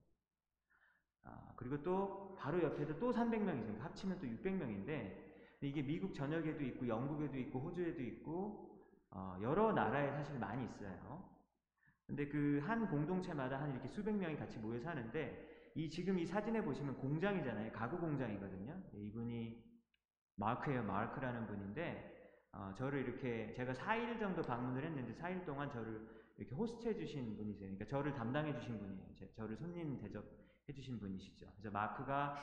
아, 1.23 1.53
그리고 1.55 1.81
또 1.81 2.35
바로 2.37 2.61
옆에도 2.61 2.99
또 2.99 3.11
300명이 3.11 3.61
있어요. 3.61 3.81
합치면 3.81 4.19
또 4.19 4.27
600명인데 4.27 5.25
이게 5.61 5.81
미국 5.81 6.13
전역에도 6.13 6.63
있고 6.63 6.87
영국에도 6.87 7.37
있고 7.37 7.59
호주에도 7.59 8.01
있고 8.03 8.64
어, 9.15 9.37
여러 9.41 9.71
나라에 9.71 10.11
사실 10.11 10.37
많이 10.37 10.65
있어요. 10.65 11.23
근데 12.05 12.27
그 12.27 12.61
한 12.67 12.87
공동체마다 12.89 13.59
한 13.59 13.71
이렇게 13.71 13.87
수백 13.87 14.15
명이 14.15 14.35
같이 14.37 14.59
모여 14.59 14.79
사는데 14.79 15.71
이 15.75 15.89
지금 15.89 16.19
이 16.19 16.25
사진에 16.25 16.61
보시면 16.63 16.97
공장이잖아요. 16.97 17.71
가구 17.71 17.97
공장이거든요. 17.97 18.73
네, 18.91 18.99
이분이 18.99 19.63
마크예요. 20.35 20.83
마크라는 20.83 21.47
분인데 21.47 22.13
어, 22.51 22.73
저를 22.77 22.99
이렇게 22.99 23.53
제가 23.53 23.73
4일 23.73 24.19
정도 24.19 24.41
방문을 24.41 24.83
했는데 24.83 25.13
4일 25.13 25.45
동안 25.45 25.69
저를 25.69 26.07
이렇게 26.37 26.53
호스트해 26.55 26.95
주신 26.95 27.35
분이세요. 27.37 27.69
그러니까 27.71 27.85
저를 27.85 28.13
담당해 28.13 28.53
주신 28.53 28.77
분이에요. 28.77 29.15
제, 29.17 29.31
저를 29.33 29.55
손님 29.57 29.97
대접해 29.99 30.73
주신 30.73 30.99
분이시죠. 30.99 31.47
그래서 31.57 31.71
마크가 31.71 32.37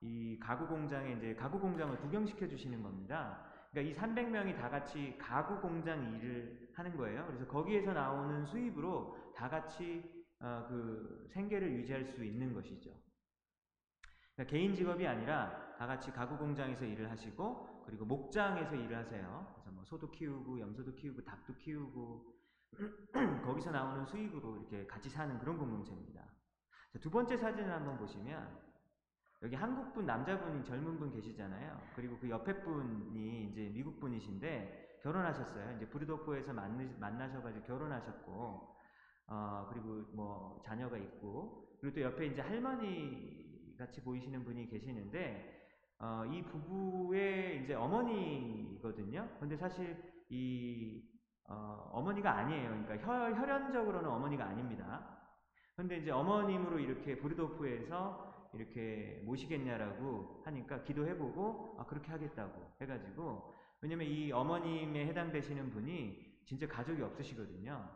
이 0.00 0.38
가구 0.40 0.66
공장에 0.66 1.12
이제 1.12 1.34
가구 1.34 1.58
공장을 1.60 1.96
구경시켜 1.98 2.48
주시는 2.48 2.82
겁니다. 2.82 3.44
그러니까 3.70 3.80
이 3.82 3.94
300명이 3.94 4.56
다 4.56 4.68
같이 4.68 5.16
가구 5.18 5.60
공장 5.60 6.14
일을 6.14 6.70
하는 6.74 6.96
거예요. 6.96 7.26
그래서 7.26 7.46
거기에서 7.46 7.92
나오는 7.92 8.44
수입으로 8.46 9.32
다 9.34 9.48
같이 9.48 10.02
어, 10.40 10.66
그 10.68 11.26
생계를 11.32 11.72
유지할 11.72 12.04
수 12.04 12.24
있는 12.24 12.52
것이죠. 12.52 12.90
그러니까 14.34 14.50
개인 14.50 14.74
직업이 14.74 15.06
아니라 15.06 15.74
다 15.78 15.86
같이 15.86 16.10
가구 16.10 16.36
공장에서 16.36 16.84
일을 16.84 17.10
하시고 17.10 17.84
그리고 17.86 18.04
목장에서 18.04 18.74
일을 18.74 18.96
하세요. 18.96 19.54
그래서 19.54 19.70
뭐 19.70 19.84
소도 19.84 20.10
키우고 20.10 20.60
염소도 20.60 20.94
키우고 20.94 21.24
닭도 21.24 21.54
키우고 21.56 22.34
거기서 23.44 23.70
나오는 23.70 24.04
수익으로 24.04 24.56
이렇게 24.58 24.86
같이 24.86 25.08
사는 25.08 25.38
그런 25.38 25.56
공동체입니다. 25.56 26.20
자, 26.92 26.98
두 26.98 27.10
번째 27.10 27.36
사진을 27.36 27.72
한번 27.72 27.96
보시면 27.96 28.65
여기 29.42 29.54
한국분 29.54 30.06
남자분이 30.06 30.64
젊은 30.64 30.98
분 30.98 31.12
계시잖아요. 31.12 31.80
그리고 31.94 32.18
그 32.18 32.28
옆에 32.30 32.60
분이 32.62 33.50
이제 33.50 33.70
미국 33.72 34.00
분이신데 34.00 35.00
결혼하셨어요. 35.02 35.76
이제 35.76 35.86
브루도프에서 35.88 36.52
만나셔가지고 36.52 37.66
결혼하셨고 37.66 38.76
어, 39.28 39.66
그리고 39.70 40.04
뭐 40.14 40.62
자녀가 40.64 40.96
있고 40.96 41.76
그리고 41.80 41.94
또 41.94 42.02
옆에 42.02 42.26
이제 42.26 42.40
할머니 42.40 43.74
같이 43.76 44.02
보이시는 44.02 44.44
분이 44.44 44.68
계시는데 44.68 45.68
어, 45.98 46.24
이 46.26 46.42
부부의 46.42 47.62
이제 47.62 47.74
어머니거든요. 47.74 49.28
근데 49.38 49.56
사실 49.56 49.96
이 50.30 51.02
어, 51.48 51.90
어머니가 51.92 52.32
아니에요. 52.38 52.70
그러니까 52.70 52.96
혈, 53.06 53.34
혈연적으로는 53.38 54.08
어머니가 54.08 54.46
아닙니다. 54.46 55.16
근데 55.76 55.98
이제 55.98 56.10
어머님으로 56.10 56.78
이렇게 56.78 57.16
브루도프에서 57.18 58.25
이렇게 58.56 59.22
모시겠냐라고 59.24 60.42
하니까 60.44 60.82
기도해보고 60.82 61.76
아 61.78 61.86
그렇게 61.86 62.10
하겠다고 62.10 62.76
해가지고 62.80 63.54
왜냐면 63.80 64.06
이 64.08 64.32
어머님에 64.32 65.06
해당되시는 65.06 65.70
분이 65.70 66.42
진짜 66.44 66.66
가족이 66.66 67.02
없으시거든요. 67.02 67.88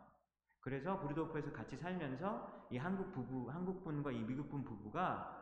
그래서 0.61 1.01
브루도프에서 1.01 1.53
같이 1.53 1.77
살면서 1.77 2.69
이 2.71 2.77
한국 2.77 3.13
부부, 3.13 3.51
한국 3.51 3.83
분과 3.83 4.13
이 4.13 4.21
미국 4.21 4.51
분 4.51 4.63
부부가 4.63 5.41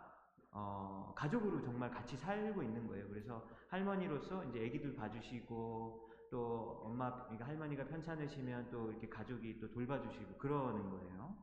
어, 0.50 1.12
가족으로 1.16 1.60
정말 1.60 1.90
같이 1.90 2.16
살고 2.16 2.62
있는 2.62 2.86
거예요. 2.86 3.08
그래서 3.08 3.46
할머니로서 3.68 4.44
이제 4.46 4.64
아기들 4.66 4.94
봐주시고 4.94 6.08
또 6.30 6.82
엄마, 6.84 7.24
그러니까 7.24 7.46
할머니가 7.46 7.86
편찮으시면 7.86 8.70
또 8.70 8.90
이렇게 8.90 9.08
가족이 9.08 9.58
또 9.60 9.70
돌봐주시고 9.70 10.38
그러는 10.38 10.90
거예요. 10.90 11.36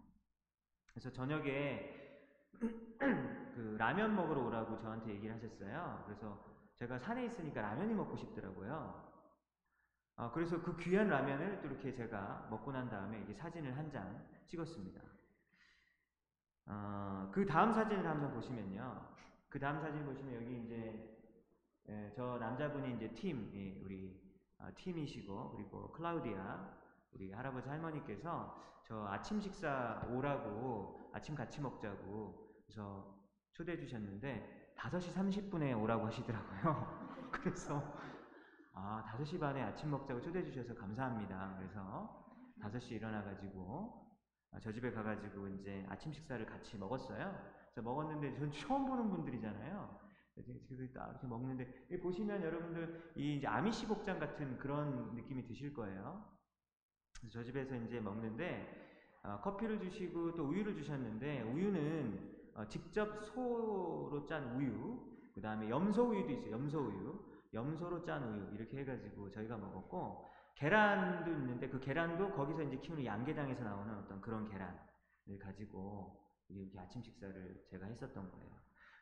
그래서 0.87 1.11
저녁에 1.11 2.04
그 2.59 3.75
라면 3.77 4.15
먹으러 4.15 4.41
오라고 4.45 4.77
저한테 4.79 5.11
얘기를 5.11 5.35
하셨어요. 5.35 6.03
그래서 6.05 6.43
제가 6.75 6.99
산에 6.99 7.25
있으니까 7.25 7.61
라면이 7.61 7.93
먹고 7.93 8.15
싶더라고요. 8.17 9.13
어, 10.17 10.31
그래서 10.31 10.61
그 10.61 10.75
귀한 10.77 11.07
라면을 11.09 11.61
또 11.61 11.67
이렇게 11.67 11.93
제가 11.93 12.47
먹고 12.49 12.71
난 12.71 12.89
다음에 12.89 13.21
이게 13.21 13.33
사진을 13.33 13.77
한 13.77 13.89
장 13.89 14.25
찍었습니다. 14.47 15.01
어, 16.67 17.29
그 17.33 17.45
다음 17.45 17.73
사진을 17.73 18.05
한번 18.07 18.33
보시면요. 18.33 19.07
그 19.49 19.59
다음 19.59 19.79
사진 19.79 20.05
보시면 20.05 20.35
여기 20.35 20.63
이제 20.63 21.11
예, 21.87 22.11
저 22.15 22.37
남자분이 22.39 22.95
이제 22.95 23.13
팀, 23.13 23.51
예, 23.53 23.79
우리 23.83 24.19
어, 24.57 24.69
팀이시고 24.75 25.51
그리고 25.51 25.91
클라우디아 25.91 26.73
우리 27.11 27.31
할아버지 27.31 27.69
할머니께서 27.69 28.61
저 28.83 29.05
아침 29.07 29.39
식사 29.39 30.01
오라고 30.09 31.11
아침 31.13 31.35
같이 31.35 31.61
먹자고 31.61 32.44
그래서 32.65 33.15
초대해 33.53 33.77
주셨는데 33.77 34.73
5시 34.77 35.13
30분에 35.13 35.79
오라고 35.81 36.07
하시더라고요. 36.07 37.29
그래서 37.31 37.81
아 38.73 39.03
5시 39.17 39.39
반에 39.39 39.61
아침 39.61 39.91
먹자고 39.91 40.21
초대해 40.21 40.43
주셔서 40.43 40.75
감사합니다. 40.75 41.55
그래서 41.57 42.25
5시 42.61 42.91
일어나 42.91 43.23
가지고 43.23 44.05
아, 44.51 44.59
저 44.59 44.71
집에 44.71 44.91
가 44.91 45.03
가지고 45.03 45.47
이제 45.49 45.85
아침 45.89 46.13
식사를 46.13 46.45
같이 46.45 46.77
먹었어요. 46.77 47.37
그래서 47.73 47.81
먹었는데 47.81 48.33
전 48.39 48.51
처음 48.51 48.85
보는 48.85 49.09
분들이잖아요. 49.09 49.99
지금 50.43 50.89
딱 50.93 51.09
이렇게 51.11 51.27
먹는데 51.27 51.99
보시면 52.01 52.41
여러분들 52.41 53.13
이 53.15 53.37
이제 53.37 53.47
아미시 53.47 53.87
복장 53.87 54.19
같은 54.19 54.57
그런 54.57 55.15
느낌이 55.15 55.45
드실 55.45 55.73
거예요. 55.73 56.25
그래서 57.19 57.33
저 57.33 57.43
집에서 57.43 57.75
이제 57.75 57.99
먹는데 57.99 59.19
어, 59.23 59.39
커피를 59.41 59.79
주시고 59.79 60.35
또 60.35 60.43
우유를 60.49 60.75
주셨는데 60.75 61.41
우유는 61.41 62.19
어, 62.31 62.34
직접 62.69 63.23
소로 63.25 64.25
짠 64.27 64.55
우유, 64.55 64.99
그 65.33 65.41
다음에 65.41 65.69
염소 65.69 66.03
우유도 66.09 66.31
있어요. 66.31 66.51
염소 66.51 66.79
우유, 66.79 67.19
염소로 67.53 68.03
짠 68.03 68.23
우유 68.23 68.55
이렇게 68.55 68.79
해가지고 68.79 69.29
저희가 69.31 69.57
먹었고 69.57 70.31
계란도 70.55 71.31
있는데 71.31 71.67
그 71.69 71.79
계란도 71.79 72.31
거기서 72.31 72.63
이제 72.63 72.77
키우는 72.77 73.05
양계장에서 73.05 73.63
나오는 73.63 73.93
어떤 73.97 74.21
그런 74.21 74.47
계란을 74.49 75.39
가지고 75.41 76.21
이렇게 76.47 76.79
아침 76.79 77.01
식사를 77.03 77.65
제가 77.69 77.85
했었던 77.87 78.31
거예요. 78.31 78.49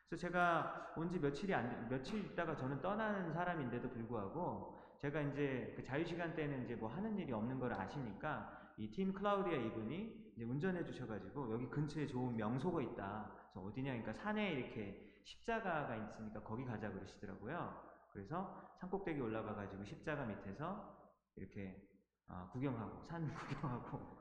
그래서 0.08 0.26
제가 0.26 0.92
온 0.96 1.08
지 1.10 1.18
며칠이 1.18 1.54
안, 1.54 1.88
며칠 1.88 2.24
있다가 2.24 2.56
저는 2.56 2.80
떠나는 2.82 3.32
사람인데도 3.32 3.88
불구하고 3.90 4.78
제가 5.00 5.20
이제 5.20 5.72
그 5.76 5.82
자유 5.82 6.04
시간 6.04 6.34
때는 6.34 6.64
이제 6.64 6.74
뭐 6.74 6.88
하는 6.88 7.16
일이 7.18 7.32
없는 7.32 7.58
걸 7.60 7.72
아시니까 7.72 8.72
이 8.76 8.90
팀 8.90 9.12
클라우디아 9.12 9.56
이분이 9.56 10.34
운전해 10.42 10.82
주셔가지고 10.84 11.52
여기 11.52 11.68
근처에 11.68 12.06
좋은 12.06 12.36
명소가 12.36 12.82
있다. 12.82 13.43
그래서 13.54 13.68
어디냐? 13.68 13.92
그러니까 13.92 14.12
산에 14.12 14.52
이렇게 14.52 15.20
십자가가 15.24 15.96
있으니까 15.96 16.42
거기 16.42 16.64
가자 16.64 16.90
그러시더라고요. 16.90 17.82
그래서 18.12 18.74
산꼭대기 18.80 19.20
올라가가지고 19.20 19.84
십자가 19.84 20.24
밑에서 20.26 21.12
이렇게 21.36 21.88
어, 22.28 22.48
구경하고 22.52 23.04
산 23.04 23.32
구경하고 23.34 24.18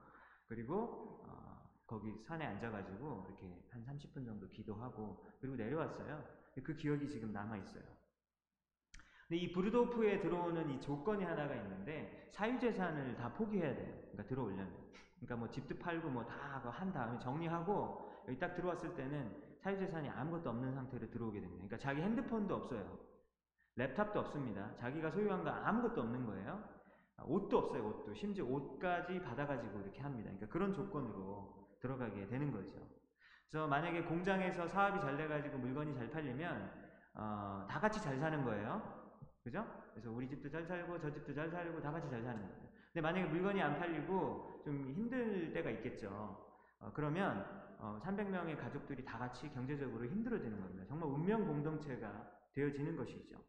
그리고 0.47 1.23
어, 1.27 1.69
거기 1.87 2.23
산에 2.27 2.45
앉아가지고 2.45 3.25
이렇게 3.27 3.67
한 3.71 3.83
30분 3.85 4.25
정도 4.25 4.47
기도하고 4.49 5.25
그리고 5.41 5.55
내려왔어요. 5.55 6.23
그 6.63 6.75
기억이 6.75 7.09
지금 7.09 7.33
남아 7.33 7.57
있어요. 7.57 7.83
근데 9.27 9.37
이 9.41 9.51
브루더호프에 9.51 10.19
들어오는 10.19 10.69
이 10.69 10.79
조건이 10.79 11.23
하나가 11.23 11.55
있는데 11.55 12.29
사유재산을 12.33 13.15
다 13.15 13.33
포기해야 13.33 13.75
돼요. 13.75 13.95
그러니까 14.11 14.23
들어오려면. 14.25 14.91
그러니까 15.15 15.35
뭐 15.37 15.49
집도 15.49 15.77
팔고 15.79 16.09
뭐 16.09 16.23
다 16.25 16.69
한 16.69 16.91
다음에 16.93 17.17
정리하고 17.19 18.12
여기 18.27 18.39
딱 18.39 18.55
들어왔을 18.55 18.95
때는 18.95 19.35
사유재산이 19.59 20.09
아무것도 20.09 20.49
없는 20.49 20.73
상태로 20.73 21.09
들어오게 21.09 21.39
됩니다. 21.39 21.65
그러니까 21.65 21.77
자기 21.77 22.01
핸드폰도 22.01 22.55
없어요. 22.55 22.99
랩탑도 23.77 24.15
없습니다. 24.17 24.75
자기가 24.75 25.11
소유한 25.11 25.43
거 25.43 25.49
아무것도 25.49 26.01
없는 26.01 26.25
거예요. 26.25 26.63
옷도 27.25 27.57
없어요, 27.59 27.87
옷도. 27.87 28.13
심지어 28.13 28.45
옷까지 28.45 29.21
받아가지고 29.21 29.79
이렇게 29.79 30.01
합니다. 30.01 30.29
그러니까 30.31 30.47
그런 30.47 30.73
조건으로 30.73 31.77
들어가게 31.79 32.27
되는 32.27 32.51
거죠. 32.51 32.75
그래서 33.49 33.67
만약에 33.67 34.03
공장에서 34.03 34.67
사업이 34.67 34.99
잘 34.99 35.15
돼가지고 35.15 35.57
물건이 35.59 35.93
잘 35.93 36.09
팔리면, 36.09 36.71
어, 37.15 37.65
다 37.69 37.79
같이 37.79 38.01
잘 38.01 38.17
사는 38.19 38.43
거예요. 38.43 38.81
그죠? 39.43 39.65
그래서 39.91 40.11
우리 40.11 40.27
집도 40.27 40.49
잘 40.49 40.65
살고, 40.65 40.99
저 40.99 41.11
집도 41.11 41.33
잘 41.33 41.49
살고, 41.49 41.81
다 41.81 41.91
같이 41.91 42.09
잘 42.09 42.21
사는 42.21 42.41
거예요. 42.41 42.63
근데 42.87 43.01
만약에 43.01 43.25
물건이 43.27 43.61
안 43.61 43.77
팔리고 43.77 44.61
좀 44.63 44.91
힘들 44.91 45.53
때가 45.53 45.69
있겠죠. 45.71 46.52
어, 46.83 46.91
그러면, 46.93 47.45
어, 47.79 47.99
300명의 48.03 48.57
가족들이 48.57 49.03
다 49.05 49.17
같이 49.17 49.49
경제적으로 49.53 50.05
힘들어지는 50.05 50.59
겁니다. 50.59 50.85
정말 50.87 51.09
운명 51.09 51.45
공동체가 51.45 52.29
되어지는 52.53 52.95
것이죠. 52.95 53.41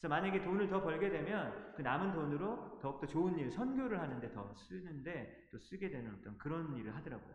그래서 0.00 0.08
만약에 0.08 0.42
돈을 0.42 0.68
더 0.68 0.82
벌게 0.82 1.10
되면 1.10 1.74
그 1.74 1.82
남은 1.82 2.12
돈으로 2.12 2.78
더욱더 2.80 3.06
좋은 3.06 3.36
일, 3.38 3.50
선교를 3.50 4.00
하는데 4.00 4.32
더 4.32 4.54
쓰는데 4.54 5.48
또 5.50 5.58
쓰게 5.58 5.90
되는 5.90 6.14
어떤 6.14 6.38
그런 6.38 6.76
일을 6.76 6.94
하더라고요. 6.94 7.34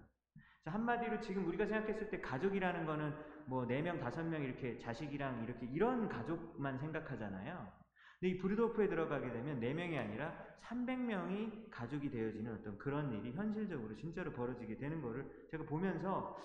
한마디로 0.66 1.20
지금 1.20 1.46
우리가 1.48 1.66
생각했을 1.66 2.10
때 2.10 2.22
가족이라는 2.22 2.86
거는 2.86 3.14
뭐 3.48 3.66
4명, 3.68 4.00
5명 4.02 4.42
이렇게 4.44 4.78
자식이랑 4.78 5.44
이렇게 5.44 5.66
이런 5.66 6.08
가족만 6.08 6.78
생각하잖아요. 6.80 7.83
근데 8.24 8.38
이 8.38 8.38
브루도프에 8.38 8.88
들어가게 8.88 9.34
되면 9.34 9.60
4명이 9.60 10.00
아니라 10.00 10.34
300명이 10.62 11.70
가족이 11.70 12.10
되어지는 12.10 12.54
어떤 12.54 12.78
그런 12.78 13.12
일이 13.12 13.34
현실적으로 13.34 13.98
진짜로 13.98 14.32
벌어지게 14.32 14.78
되는 14.78 15.02
거를 15.02 15.30
제가 15.52 15.66
보면서 15.66 16.38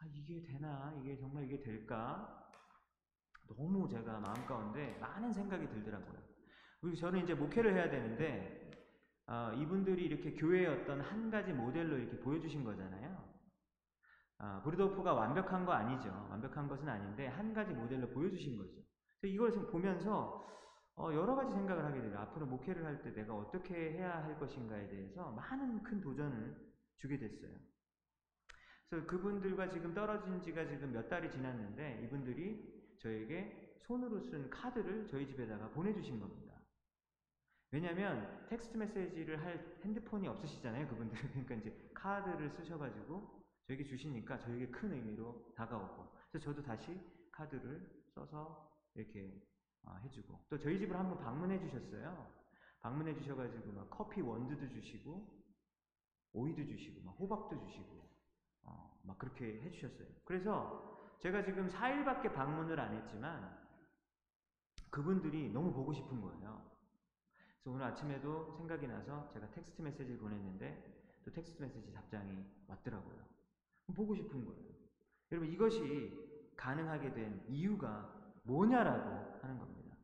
아, 0.00 0.06
이게 0.12 0.42
되나? 0.42 0.92
이게 1.00 1.16
정말 1.16 1.44
이게 1.44 1.62
될까? 1.62 2.50
너무 3.46 3.88
제가 3.88 4.18
마음 4.18 4.44
가운데 4.44 4.98
많은 5.00 5.32
생각이 5.32 5.68
들더라고요. 5.68 6.18
그리고 6.80 6.96
저는 6.96 7.22
이제 7.22 7.32
목회를 7.32 7.74
해야 7.74 7.88
되는데 7.88 8.72
어, 9.28 9.52
이분들이 9.54 10.06
이렇게 10.06 10.34
교회의 10.34 10.66
어떤 10.66 11.00
한 11.00 11.30
가지 11.30 11.52
모델로 11.52 11.96
이렇게 11.96 12.18
보여주신 12.18 12.64
거잖아요. 12.64 13.24
아, 14.38 14.62
브루도프가 14.64 15.14
완벽한 15.14 15.64
거 15.64 15.74
아니죠. 15.74 16.08
완벽한 16.28 16.66
것은 16.66 16.88
아닌데 16.88 17.28
한 17.28 17.54
가지 17.54 17.72
모델로 17.72 18.08
보여주신 18.08 18.58
거죠. 18.58 18.72
그래서 19.20 19.32
이걸 19.32 19.52
보면서 19.70 20.44
어, 20.96 21.12
여러 21.12 21.34
가지 21.34 21.52
생각을 21.52 21.84
하게 21.84 22.00
돼요. 22.02 22.18
앞으로 22.20 22.46
목회를 22.46 22.84
할 22.84 23.02
때 23.02 23.12
내가 23.12 23.34
어떻게 23.34 23.74
해야 23.92 24.22
할 24.24 24.38
것인가에 24.38 24.88
대해서 24.88 25.30
많은 25.32 25.82
큰 25.82 26.00
도전을 26.00 26.56
주게 26.96 27.18
됐어요. 27.18 27.50
그래서 28.88 29.06
그분들과 29.06 29.68
지금 29.70 29.92
떨어진 29.94 30.40
지가 30.40 30.66
지금 30.66 30.92
몇 30.92 31.08
달이 31.08 31.30
지났는데 31.30 32.02
이분들이 32.04 32.96
저에게 33.00 33.76
손으로 33.82 34.20
쓴 34.20 34.48
카드를 34.50 35.08
저희 35.08 35.26
집에다가 35.26 35.68
보내주신 35.70 36.20
겁니다. 36.20 36.54
왜냐하면 37.72 38.46
텍스트 38.48 38.76
메시지를 38.76 39.42
할 39.44 39.78
핸드폰이 39.84 40.28
없으시잖아요, 40.28 40.86
그분들은. 40.88 41.22
그러니까 41.44 41.54
이제 41.56 41.90
카드를 41.92 42.50
쓰셔가지고 42.50 43.42
저에게 43.66 43.82
주시니까 43.84 44.38
저에게 44.38 44.68
큰 44.68 44.92
의미로 44.92 45.52
다가오고, 45.56 46.06
그래서 46.30 46.44
저도 46.52 46.62
다시 46.62 47.00
카드를 47.32 48.04
써서 48.14 48.70
이렇게 48.94 49.42
어, 49.50 49.53
해주고, 50.04 50.46
또 50.48 50.58
저희 50.58 50.78
집을 50.78 50.98
한번 50.98 51.18
방문해 51.18 51.58
주셨어요. 51.60 52.32
방문해 52.80 53.14
주셔가지고 53.14 53.72
막 53.72 53.90
커피 53.90 54.20
원두도 54.20 54.68
주시고, 54.68 55.44
오이도 56.32 56.66
주시고, 56.66 57.02
막 57.02 57.12
호박도 57.18 57.58
주시고, 57.66 58.08
어, 58.64 59.00
막 59.02 59.18
그렇게 59.18 59.62
해주셨어요. 59.62 60.08
그래서 60.24 60.94
제가 61.20 61.42
지금 61.42 61.68
4일밖에 61.68 62.34
방문을 62.34 62.78
안 62.78 62.94
했지만 62.94 63.58
그분들이 64.90 65.50
너무 65.50 65.72
보고 65.72 65.92
싶은 65.92 66.20
거예요. 66.20 66.70
그래서 67.62 67.70
오늘 67.70 67.86
아침에도 67.86 68.54
생각이 68.58 68.86
나서 68.86 69.28
제가 69.32 69.50
텍스트 69.50 69.80
메시지를 69.80 70.18
보냈는데 70.18 71.20
또 71.24 71.32
텍스트 71.32 71.62
메시지 71.62 71.92
답장이 71.92 72.44
왔더라고요. 72.68 73.24
보고 73.94 74.14
싶은 74.14 74.44
거예요. 74.44 74.74
여러분 75.32 75.50
이것이 75.50 76.12
가능하게 76.56 77.12
된 77.14 77.44
이유가 77.48 78.13
뭐냐라고 78.44 79.40
하는 79.42 79.58
겁니다. 79.58 79.96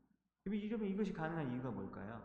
여러분 0.47 0.89
이것이 0.89 1.13
가능한 1.13 1.53
이유가 1.53 1.71
뭘까요? 1.71 2.23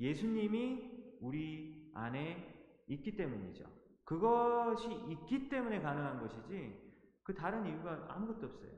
예수님이 0.00 1.18
우리 1.20 1.90
안에 1.94 2.54
있기 2.88 3.16
때문이죠. 3.16 3.64
그것이 4.04 4.88
있기 5.08 5.48
때문에 5.48 5.80
가능한 5.80 6.20
것이지 6.20 6.86
그 7.22 7.34
다른 7.34 7.66
이유가 7.66 8.06
아무것도 8.08 8.46
없어요. 8.46 8.70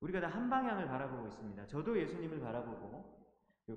우리가 0.00 0.20
다 0.20 0.28
한 0.28 0.50
방향을 0.50 0.86
바라보고 0.86 1.28
있습니다. 1.28 1.66
저도 1.66 1.98
예수님을 1.98 2.40
바라보고 2.40 3.14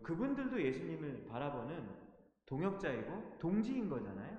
그분들도 0.04 0.62
예수님을 0.62 1.28
바라보는 1.30 1.89
동역자이고 2.47 3.38
동지인 3.39 3.89
거잖아요. 3.89 4.38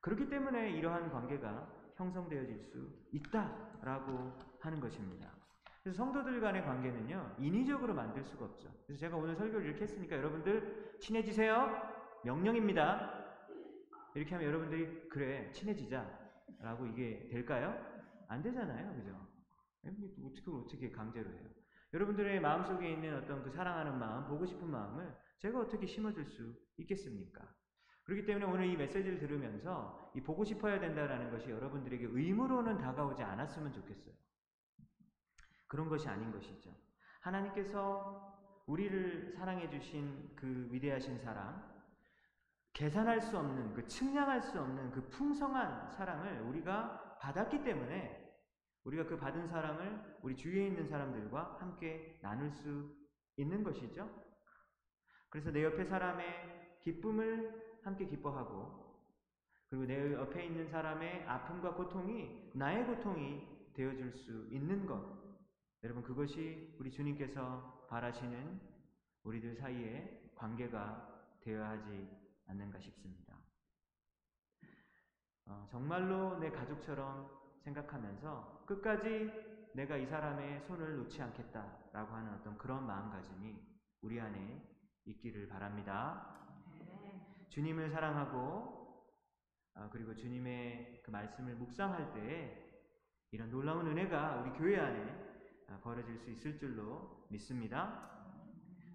그렇기 0.00 0.28
때문에 0.28 0.70
이러한 0.72 1.10
관계가 1.10 1.92
형성되어질 1.96 2.58
수 2.58 2.88
있다라고 3.12 4.32
하는 4.60 4.80
것입니다. 4.80 5.37
그래서 5.88 6.04
성도들 6.04 6.38
간의 6.42 6.66
관계는요, 6.66 7.36
인위적으로 7.38 7.94
만들 7.94 8.22
수가 8.22 8.44
없죠. 8.44 8.68
그래서 8.86 9.00
제가 9.00 9.16
오늘 9.16 9.34
설교를 9.34 9.64
이렇게 9.64 9.84
했으니까 9.84 10.16
여러분들 10.16 10.98
친해지세요. 11.00 11.66
명령입니다. 12.24 13.38
이렇게 14.14 14.34
하면 14.34 14.48
여러분들이 14.48 15.08
그래 15.08 15.50
친해지자 15.50 16.06
라고 16.60 16.84
이게 16.84 17.26
될까요? 17.30 17.74
안 18.28 18.42
되잖아요, 18.42 18.94
그죠? 18.96 19.26
어떻게 20.26 20.50
어떻게 20.50 20.90
강제로 20.90 21.30
해요? 21.30 21.48
여러분들의 21.94 22.38
마음속에 22.38 22.92
있는 22.92 23.16
어떤 23.16 23.42
그 23.42 23.50
사랑하는 23.50 23.98
마음, 23.98 24.28
보고 24.28 24.44
싶은 24.44 24.70
마음을 24.70 25.16
제가 25.38 25.58
어떻게 25.58 25.86
심어줄 25.86 26.26
수 26.26 26.54
있겠습니까? 26.76 27.50
그렇기 28.04 28.26
때문에 28.26 28.44
오늘 28.44 28.66
이 28.66 28.76
메시지를 28.76 29.18
들으면서 29.20 30.12
이 30.14 30.20
보고 30.20 30.44
싶어야 30.44 30.78
된다라는 30.80 31.30
것이 31.30 31.48
여러분들에게 31.48 32.08
의무로는 32.10 32.76
다가오지 32.76 33.22
않았으면 33.22 33.72
좋겠어요. 33.72 34.18
그런 35.68 35.88
것이 35.88 36.08
아닌 36.08 36.32
것이죠. 36.32 36.70
하나님께서 37.20 38.28
우리를 38.66 39.34
사랑해 39.36 39.68
주신 39.70 40.34
그 40.34 40.68
위대하신 40.70 41.18
사랑, 41.18 41.78
계산할 42.72 43.20
수 43.20 43.36
없는 43.38 43.74
그 43.74 43.86
측량할 43.86 44.42
수 44.42 44.60
없는 44.60 44.90
그 44.92 45.08
풍성한 45.08 45.90
사랑을 45.90 46.42
우리가 46.42 47.18
받았기 47.20 47.64
때문에 47.64 48.28
우리가 48.84 49.06
그 49.06 49.18
받은 49.18 49.48
사랑을 49.48 50.18
우리 50.22 50.36
주위에 50.36 50.66
있는 50.66 50.86
사람들과 50.88 51.58
함께 51.60 52.18
나눌 52.22 52.50
수 52.50 52.94
있는 53.36 53.62
것이죠. 53.62 54.08
그래서 55.28 55.50
내 55.50 55.64
옆에 55.64 55.84
사람의 55.84 56.78
기쁨을 56.80 57.80
함께 57.82 58.06
기뻐하고 58.06 58.88
그리고 59.68 59.84
내 59.84 60.12
옆에 60.12 60.46
있는 60.46 60.68
사람의 60.68 61.24
아픔과 61.26 61.74
고통이 61.74 62.52
나의 62.54 62.86
고통이 62.86 63.72
되어줄 63.74 64.12
수 64.12 64.48
있는 64.50 64.86
것. 64.86 65.27
여러분 65.84 66.02
그것이 66.02 66.74
우리 66.80 66.90
주님께서 66.90 67.86
바라시는 67.88 68.60
우리들 69.22 69.54
사이의 69.54 70.32
관계가 70.34 71.38
되어야 71.40 71.70
하지 71.70 72.10
않는가 72.48 72.80
싶습니다. 72.80 73.38
어, 75.46 75.68
정말로 75.70 76.38
내 76.40 76.50
가족처럼 76.50 77.30
생각하면서 77.62 78.64
끝까지 78.66 79.30
내가 79.74 79.96
이 79.96 80.06
사람의 80.06 80.62
손을 80.62 80.96
놓지 80.96 81.22
않겠다라고 81.22 82.12
하는 82.12 82.34
어떤 82.34 82.58
그런 82.58 82.84
마음가짐이 82.84 83.56
우리 84.02 84.20
안에 84.20 84.60
있기를 85.04 85.46
바랍니다. 85.48 86.34
주님을 87.50 87.90
사랑하고 87.90 89.06
어, 89.74 89.88
그리고 89.92 90.12
주님의 90.16 91.02
그 91.04 91.10
말씀을 91.12 91.54
묵상할 91.54 92.14
때 92.14 92.64
이런 93.30 93.48
놀라운 93.50 93.86
은혜가 93.86 94.40
우리 94.42 94.50
교회 94.58 94.80
안에 94.80 95.02
어, 95.02 95.27
벌어질 95.82 96.18
수 96.18 96.30
있을 96.30 96.58
줄로 96.58 97.26
믿습니다. 97.30 98.08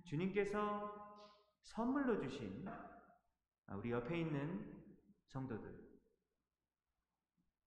주님께서 0.04 1.04
선물로 1.62 2.20
주신 2.20 2.68
아, 2.68 3.76
우리 3.76 3.92
옆에 3.92 4.20
있는 4.20 4.84
성도들 5.28 5.84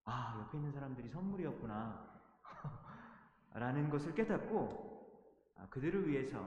아, 0.04 0.38
옆에 0.40 0.58
있는 0.58 0.72
사람들이 0.72 1.08
선물이었구나. 1.08 2.14
라는 3.54 3.88
것을 3.90 4.14
깨닫고 4.14 5.54
아, 5.56 5.68
그들을 5.68 6.08
위해서 6.08 6.38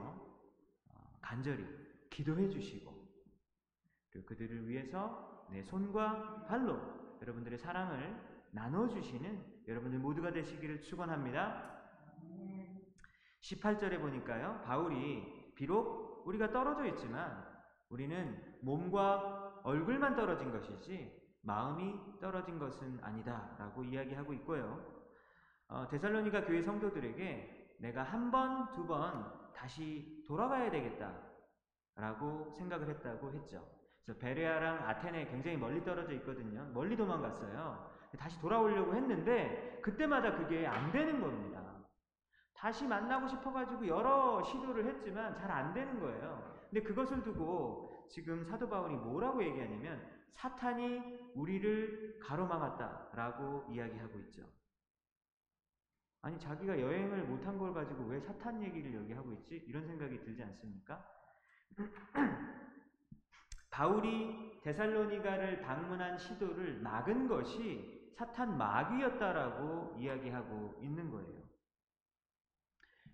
어, 0.88 1.18
간절히 1.22 1.66
기도해 2.10 2.50
주시고 2.50 2.94
그리고 4.10 4.28
그들을 4.28 4.68
위해서 4.68 5.48
내 5.50 5.64
손과 5.64 6.46
발로 6.46 7.18
여러분들의 7.22 7.58
사랑을 7.60 8.48
나눠 8.52 8.88
주시는 8.88 9.64
여러분들 9.68 10.00
모두가 10.00 10.32
되시기를 10.32 10.82
축원합니다. 10.82 11.79
18절에 13.42 14.00
보니까요. 14.00 14.62
바울이 14.66 15.54
비록 15.56 16.24
우리가 16.28 16.52
떨어져 16.52 16.86
있지만 16.86 17.46
우리는 17.90 18.58
몸과 18.62 19.62
얼굴만 19.64 20.16
떨어진 20.16 20.52
것이지 20.52 21.18
마음이 21.42 22.20
떨어진 22.22 22.60
것은 22.60 23.00
아니다 23.02 23.56
라고 23.58 23.84
이야기하고 23.84 24.34
있고요. 24.34 24.84
어, 25.68 25.88
데살로니가 25.90 26.46
교회 26.46 26.62
성도들에게 26.62 27.76
내가 27.80 28.04
한 28.04 28.32
번, 28.32 28.72
두 28.74 28.86
번 28.86 29.40
다시 29.56 30.24
돌아가야 30.28 30.70
되겠다 30.72 31.14
라고 31.96 32.50
생각을 32.58 32.90
했다고 32.90 33.32
했죠. 33.34 33.66
그래서 34.06 34.20
베레아랑 34.20 34.88
아테네 34.88 35.28
굉장히 35.28 35.58
멀리 35.58 35.84
떨어져 35.84 36.14
있거든요. 36.14 36.66
멀리 36.74 36.96
도망갔어요. 36.96 37.90
다시 38.18 38.40
돌아오려고 38.40 38.96
했는데 38.96 39.80
그때마다 39.84 40.36
그게 40.36 40.66
안 40.66 40.92
되는 40.92 41.22
겁니다. 41.22 41.59
다시 42.60 42.86
만나고 42.86 43.28
싶어가지고 43.28 43.88
여러 43.88 44.44
시도를 44.44 44.86
했지만 44.86 45.38
잘 45.38 45.50
안 45.50 45.74
되는 45.74 46.00
거예요. 46.00 46.60
근데 46.70 46.84
그것을 46.84 47.24
두고 47.24 48.06
지금 48.10 48.44
사도 48.46 48.70
바울이 48.70 48.96
뭐라고 48.96 49.42
얘기하냐면 49.44 50.06
사탄이 50.32 51.32
우리를 51.36 52.20
가로막았다라고 52.22 53.72
이야기하고 53.72 54.20
있죠. 54.20 54.44
아니 56.22 56.38
자기가 56.38 56.80
여행을 56.80 57.24
못한 57.24 57.58
걸 57.58 57.74
가지고 57.74 58.04
왜 58.06 58.20
사탄 58.20 58.62
얘기를 58.62 58.94
여기 58.94 59.14
하고 59.14 59.32
있지? 59.32 59.64
이런 59.66 59.88
생각이 59.88 60.20
들지 60.20 60.44
않습니까? 60.44 61.04
바울이 63.72 64.60
데살로니가를 64.64 65.62
방문한 65.62 66.18
시도를 66.18 66.82
막은 66.82 67.30
것이 67.30 68.12
사탄 68.18 68.58
마귀였다라고 68.58 69.96
이야기하고 69.98 70.80
있는 70.82 71.10
거예요. 71.10 71.39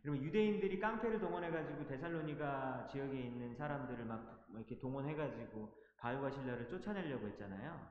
그러면 0.06 0.24
유대인들이 0.24 0.80
깡패를 0.80 1.20
동원해가지고 1.20 1.88
데살로니가 1.88 2.86
지역에 2.91 3.20
있는 3.22 3.56
사람들을 3.56 4.06
막 4.06 4.46
이렇게 4.54 4.78
동원해가지고 4.78 5.76
바울과 5.98 6.30
신라를 6.30 6.68
쫓아내려고 6.68 7.26
했잖아요. 7.30 7.89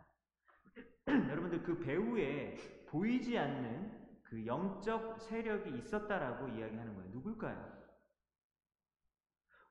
여러분들 1.08 1.64
그 1.64 1.76
배후에 1.80 2.84
보이지 2.86 3.36
않는 3.36 4.20
그 4.22 4.46
영적 4.46 5.22
세력이 5.22 5.76
있었다라고 5.76 6.46
이야기하는 6.50 6.94
거예요. 6.94 7.10
누굴까요? 7.10 7.82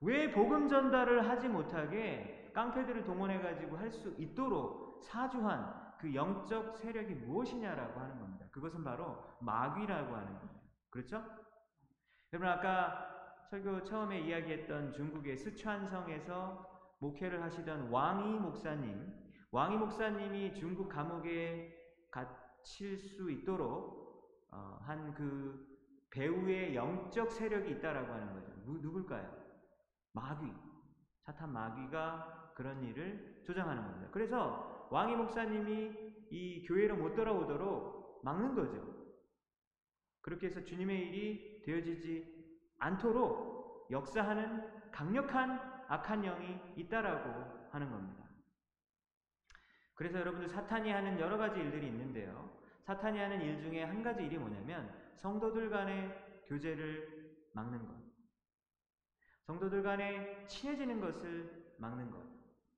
왜 0.02 0.30
복음 0.30 0.68
전달을 0.68 1.26
하지 1.26 1.48
못하게 1.48 2.50
깡패들을 2.52 3.04
동원해가지고 3.04 3.78
할 3.78 3.90
수 3.90 4.14
있도록 4.18 5.02
사주한 5.02 5.94
그 5.98 6.14
영적 6.14 6.76
세력이 6.76 7.14
무엇이냐라고 7.14 7.98
하는 7.98 8.18
겁니다. 8.18 8.44
그것은 8.50 8.84
바로 8.84 9.24
마귀라고 9.40 10.14
하는 10.14 10.38
거예요. 10.40 10.60
그렇죠? 10.90 11.24
여러분 12.34 12.48
아까 12.48 13.46
설교 13.48 13.84
처음에 13.84 14.22
이야기했던 14.22 14.92
중국의 14.92 15.36
스촨성에서 15.36 16.96
목회를 16.98 17.40
하시던 17.40 17.90
왕이 17.90 18.40
목사님, 18.40 19.08
왕이 19.52 19.76
목사님이 19.76 20.52
중국 20.52 20.88
감옥에 20.88 21.72
갇힐 22.10 22.98
수 22.98 23.30
있도록 23.30 24.50
어, 24.50 24.80
한그 24.82 25.64
배우의 26.10 26.74
영적 26.74 27.30
세력이 27.30 27.70
있다라고 27.74 28.12
하는 28.12 28.34
거죠. 28.34 28.52
누, 28.64 28.80
누굴까요? 28.82 29.30
마귀, 30.14 30.52
사탄 31.20 31.52
마귀가 31.52 32.52
그런 32.56 32.82
일을 32.82 33.42
조장하는 33.46 33.80
겁니다. 33.80 34.08
그래서 34.10 34.88
왕이 34.90 35.14
목사님이 35.14 35.92
이 36.30 36.66
교회로 36.66 36.96
못 36.96 37.14
돌아오도록 37.14 38.22
막는 38.24 38.56
거죠. 38.56 38.92
그렇게 40.20 40.46
해서 40.46 40.64
주님의 40.64 41.00
일이 41.00 41.53
되어지지 41.64 42.76
않도록 42.78 43.88
역사하는 43.90 44.90
강력한 44.90 45.58
악한 45.88 46.22
영이 46.22 46.60
있다라고 46.76 47.68
하는 47.70 47.90
겁니다. 47.90 48.24
그래서 49.94 50.18
여러분들 50.18 50.48
사탄이 50.48 50.90
하는 50.90 51.18
여러 51.20 51.36
가지 51.36 51.60
일들이 51.60 51.86
있는데요. 51.88 52.58
사탄이 52.82 53.18
하는 53.18 53.40
일 53.40 53.60
중에 53.60 53.84
한 53.84 54.02
가지 54.02 54.24
일이 54.24 54.38
뭐냐면 54.38 54.92
성도들 55.16 55.70
간의 55.70 56.42
교제를 56.46 57.48
막는 57.52 57.86
것. 57.86 57.94
성도들 59.46 59.82
간에 59.82 60.46
친해지는 60.46 61.00
것을 61.00 61.74
막는 61.78 62.10
것. 62.10 62.22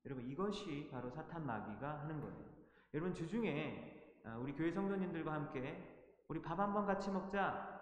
여러분, 0.05 0.25
이것이 0.29 0.89
바로 0.91 1.09
사탄 1.09 1.45
마귀가 1.45 2.01
하는 2.01 2.21
거예요. 2.21 2.45
여러분, 2.93 3.13
주중에 3.13 4.21
아, 4.25 4.37
우리 4.37 4.53
교회 4.53 4.71
성도님들과 4.71 5.33
함께 5.33 5.97
우리 6.27 6.41
밥 6.41 6.59
한번 6.59 6.85
같이 6.85 7.09
먹자. 7.11 7.76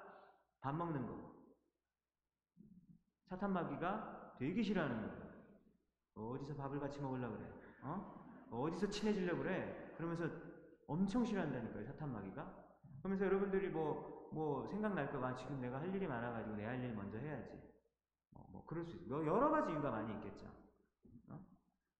밥 0.65 0.73
먹는 0.73 1.05
거. 1.05 1.13
사탄 3.29 3.53
마귀가 3.53 4.35
되게 4.39 4.63
싫어하는 4.63 4.97
거예요. 4.99 5.25
어디서 6.15 6.55
밥을 6.55 6.79
같이 6.79 6.99
먹으려고 6.99 7.37
그래? 7.37 7.53
어? 7.83 8.49
어디서 8.49 8.89
친해지려고 8.89 9.43
그래? 9.43 9.93
그러면서 9.95 10.27
엄청 10.87 11.23
싫어한다니까요, 11.23 11.85
사탄 11.85 12.11
마귀가. 12.11 12.65
그러면서 12.97 13.25
여러분들이 13.25 13.69
뭐, 13.69 14.31
뭐, 14.33 14.65
생각날까 14.65 15.19
봐, 15.19 15.35
지금 15.35 15.61
내가 15.61 15.79
할 15.79 15.93
일이 15.93 16.07
많아가지고 16.07 16.55
내 16.55 16.65
할 16.65 16.83
일 16.83 16.95
먼저 16.95 17.19
해야지. 17.19 17.51
뭐, 18.31 18.47
뭐 18.51 18.65
그럴 18.65 18.83
수 18.85 18.95
있어요. 18.97 19.23
여러 19.23 19.51
가지 19.51 19.71
이유가 19.71 19.91
많이 19.91 20.11
있겠죠. 20.15 20.47
어? 21.29 21.39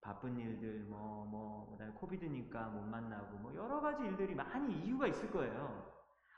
바쁜 0.02 0.40
일들, 0.40 0.86
뭐, 0.86 1.26
뭐, 1.26 1.70
그다음에 1.74 1.94
코비드니까 1.94 2.70
못 2.70 2.82
만나고, 2.82 3.38
뭐 3.38 3.54
여러 3.54 3.80
가지 3.80 4.06
일들이 4.06 4.34
많이 4.34 4.74
이유가 4.88 5.06
있을 5.06 5.30
거예요. 5.30 5.94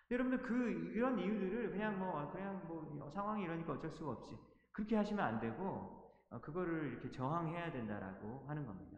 여러분들 0.10 0.42
그 0.42 0.70
이런 0.94 1.20
이유들을 1.20 1.72
그냥 1.72 2.00
뭐 2.00 2.20
아, 2.20 2.32
그냥 2.32 2.66
뭐 2.68 3.10
상황이 3.12 3.44
이러니까 3.44 3.74
어쩔 3.74 3.92
수가 3.92 4.12
없지 4.12 4.38
그렇게 4.72 4.96
하시면 4.96 5.24
안 5.24 5.40
되고 5.40 5.98
어, 6.30 6.40
그거를 6.42 6.92
이렇게 6.92 7.12
저항해야 7.12 7.72
된다라고 7.72 8.46
하는 8.48 8.66
겁니다. 8.66 8.98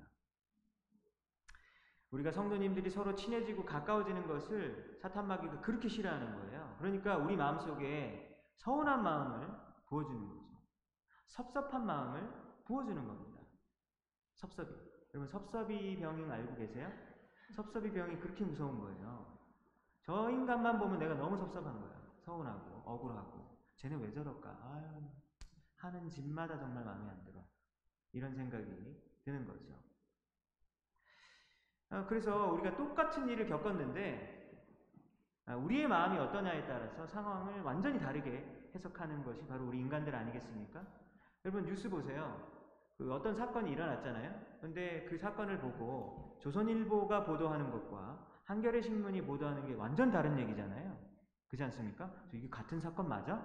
우리가 2.12 2.32
성도님들이 2.32 2.89
서로 2.89 3.13
친해지고 3.13 3.65
가까워지는 3.65 4.28
것을 4.28 4.98
사탄 5.00 5.28
마귀가 5.28 5.62
그렇게 5.62 5.88
싫어하는 5.88 6.36
거예요. 6.36 6.76
그러니까 6.80 7.17
우리 7.17 7.36
마음속에 7.36 8.36
서운한 8.58 9.04
마음을 9.04 9.48
부어주는 9.88 10.28
거죠. 10.28 10.39
섭섭한 11.28 11.86
마음을 11.86 12.28
부어주는 12.65 13.08
겁니다. 13.08 13.39
섭섭이. 14.36 14.69
여러분 15.13 15.28
섭섭이 15.28 16.00
병인 16.00 16.32
알고 16.32 16.56
계세요? 16.56 16.91
섭섭이 17.56 17.91
병이 17.91 18.19
그렇게 18.19 18.43
무서운 18.43 18.80
거예요. 18.80 19.38
저 20.10 20.28
인간만 20.28 20.80
보면 20.80 20.98
내가 20.98 21.13
너무 21.13 21.38
섭섭한 21.38 21.80
거야. 21.80 21.91
서운하고 22.26 22.82
억울하고 22.84 23.60
쟤네 23.76 23.95
왜 23.98 24.12
저럴까? 24.12 24.50
아유 24.50 25.04
하는 25.76 26.10
집마다 26.10 26.58
정말 26.58 26.84
마음에 26.84 27.12
안 27.12 27.24
들어. 27.24 27.39
이런 28.13 28.34
생각이 28.34 28.65
드는 29.24 29.45
거죠. 29.45 29.72
어, 31.91 32.06
그래서 32.10 32.54
우리가 32.54 32.76
똑같은 32.76 33.30
일을 33.30 33.48
겪었는데 33.48 34.65
아, 35.45 35.56
우리의 35.56 35.88
마음이 35.88 36.17
어떠냐에 36.17 36.65
따라서 36.65 37.06
상황을 37.06 37.62
완전히 37.62 38.00
다르게 38.00 38.72
해석하는 38.74 39.24
것이 39.24 39.45
바로 39.45 39.67
우리 39.67 39.80
인간들 39.80 40.15
아니겠습니까? 40.15 40.88
여러분 41.45 41.67
뉴스 41.67 41.88
보세요. 41.88 42.52
그 42.98 43.13
어떤 43.13 43.36
사건이 43.36 43.72
일어났잖아요. 43.72 44.58
근데 44.60 45.06
그 45.08 45.19
사건을 45.19 45.60
보고 45.60 46.36
조선일보가 46.41 47.26
보도하는 47.26 47.69
것과 47.69 48.29
한겨레 48.50 48.82
신문이 48.82 49.22
보도하는 49.22 49.68
게 49.68 49.76
완전 49.76 50.10
다른 50.10 50.38
얘기잖아요. 50.40 50.98
그렇지 51.50 51.64
않습니까? 51.66 52.12
이게 52.34 52.50
같은 52.50 52.80
사건 52.80 53.08
맞아? 53.08 53.40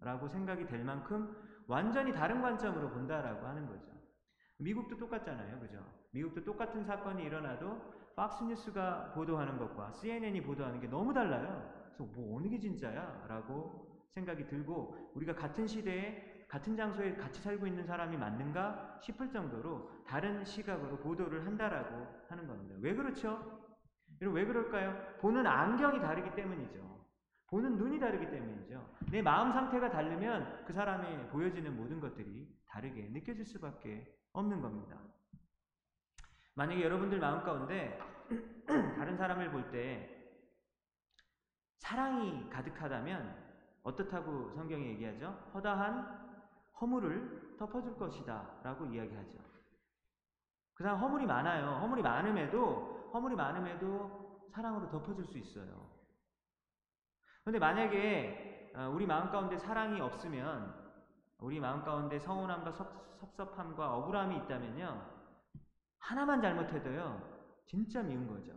라고 0.00 0.28
생각이 0.28 0.66
될 0.66 0.84
만큼 0.84 1.36
완전히 1.66 2.12
다른 2.12 2.40
관점으로 2.40 2.90
본다라고 2.90 3.44
하는 3.44 3.66
거죠. 3.66 3.90
미국도 4.58 4.98
똑같잖아요. 4.98 5.58
그죠? 5.58 5.84
미국도 6.12 6.44
똑같은 6.44 6.84
사건이 6.84 7.24
일어나도 7.24 8.14
박스뉴스가 8.14 9.14
보도하는 9.14 9.58
것과 9.58 9.90
CNN이 9.90 10.42
보도하는 10.42 10.80
게 10.80 10.86
너무 10.86 11.12
달라요. 11.12 11.68
그래서 11.96 12.04
뭐 12.14 12.38
어느 12.38 12.48
게 12.48 12.60
진짜야? 12.60 13.26
라고 13.28 14.06
생각이 14.10 14.46
들고 14.46 15.10
우리가 15.16 15.34
같은 15.34 15.66
시대에 15.66 16.46
같은 16.46 16.76
장소에 16.76 17.16
같이 17.16 17.42
살고 17.42 17.66
있는 17.66 17.84
사람이 17.84 18.16
맞는가 18.16 18.98
싶을 19.00 19.32
정도로 19.32 19.90
다른 20.06 20.44
시각으로 20.44 20.98
보도를 20.98 21.46
한다라고 21.46 22.06
하는 22.28 22.46
겁니다. 22.46 22.76
왜 22.80 22.94
그렇죠? 22.94 23.59
여러분 24.20 24.40
왜 24.40 24.46
그럴까요? 24.46 25.16
보는 25.20 25.46
안경이 25.46 26.00
다르기 26.00 26.34
때문이죠. 26.34 26.90
보는 27.46 27.76
눈이 27.78 27.98
다르기 27.98 28.30
때문이죠. 28.30 28.94
내 29.10 29.22
마음 29.22 29.52
상태가 29.52 29.90
다르면 29.90 30.64
그 30.66 30.72
사람이 30.72 31.28
보여지는 31.28 31.76
모든 31.76 32.00
것들이 32.00 32.48
다르게 32.66 33.08
느껴질 33.10 33.44
수밖에 33.44 34.14
없는 34.32 34.60
겁니다. 34.60 34.96
만약에 36.54 36.82
여러분들 36.82 37.18
마음 37.18 37.42
가운데 37.42 37.98
다른 38.96 39.16
사람을 39.16 39.50
볼 39.50 39.70
때 39.72 40.16
사랑이 41.78 42.48
가득하다면 42.50 43.50
어떻다고 43.82 44.52
성경이 44.52 44.86
얘기하죠? 44.90 45.50
허다한 45.54 46.20
허물을 46.80 47.56
덮어줄 47.58 47.96
것이다 47.96 48.60
라고 48.62 48.84
이야기하죠. 48.86 49.38
그 50.74 50.84
사람 50.84 51.00
허물이 51.00 51.26
많아요. 51.26 51.78
허물이 51.80 52.02
많음에도, 52.02 52.99
허물이 53.12 53.34
많음에도 53.36 54.48
사랑으로 54.52 54.88
덮어줄 54.90 55.26
수 55.26 55.38
있어요. 55.38 55.90
근데 57.44 57.58
만약에 57.58 58.72
어, 58.74 58.88
우리 58.94 59.06
마음 59.06 59.30
가운데 59.30 59.58
사랑이 59.58 60.00
없으면, 60.00 60.74
우리 61.38 61.58
마음 61.58 61.82
가운데 61.82 62.18
서운함과 62.18 62.72
섭섭함과 63.18 63.96
억울함이 63.96 64.36
있다면요, 64.36 65.20
하나만 65.98 66.40
잘못해도요, 66.40 67.64
진짜 67.66 68.02
미운 68.02 68.28
거죠. 68.28 68.52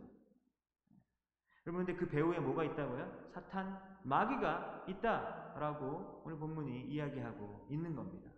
여러분, 1.66 1.84
근데 1.84 1.94
그 1.94 2.08
배후에 2.08 2.38
뭐가 2.38 2.62
있다고요? 2.64 3.30
사탄, 3.32 3.80
마귀가 4.04 4.84
있다라고 4.86 6.22
오늘 6.24 6.38
본문이 6.38 6.82
이야기하고 6.88 7.66
있는 7.70 7.96
겁니다. 7.96 8.30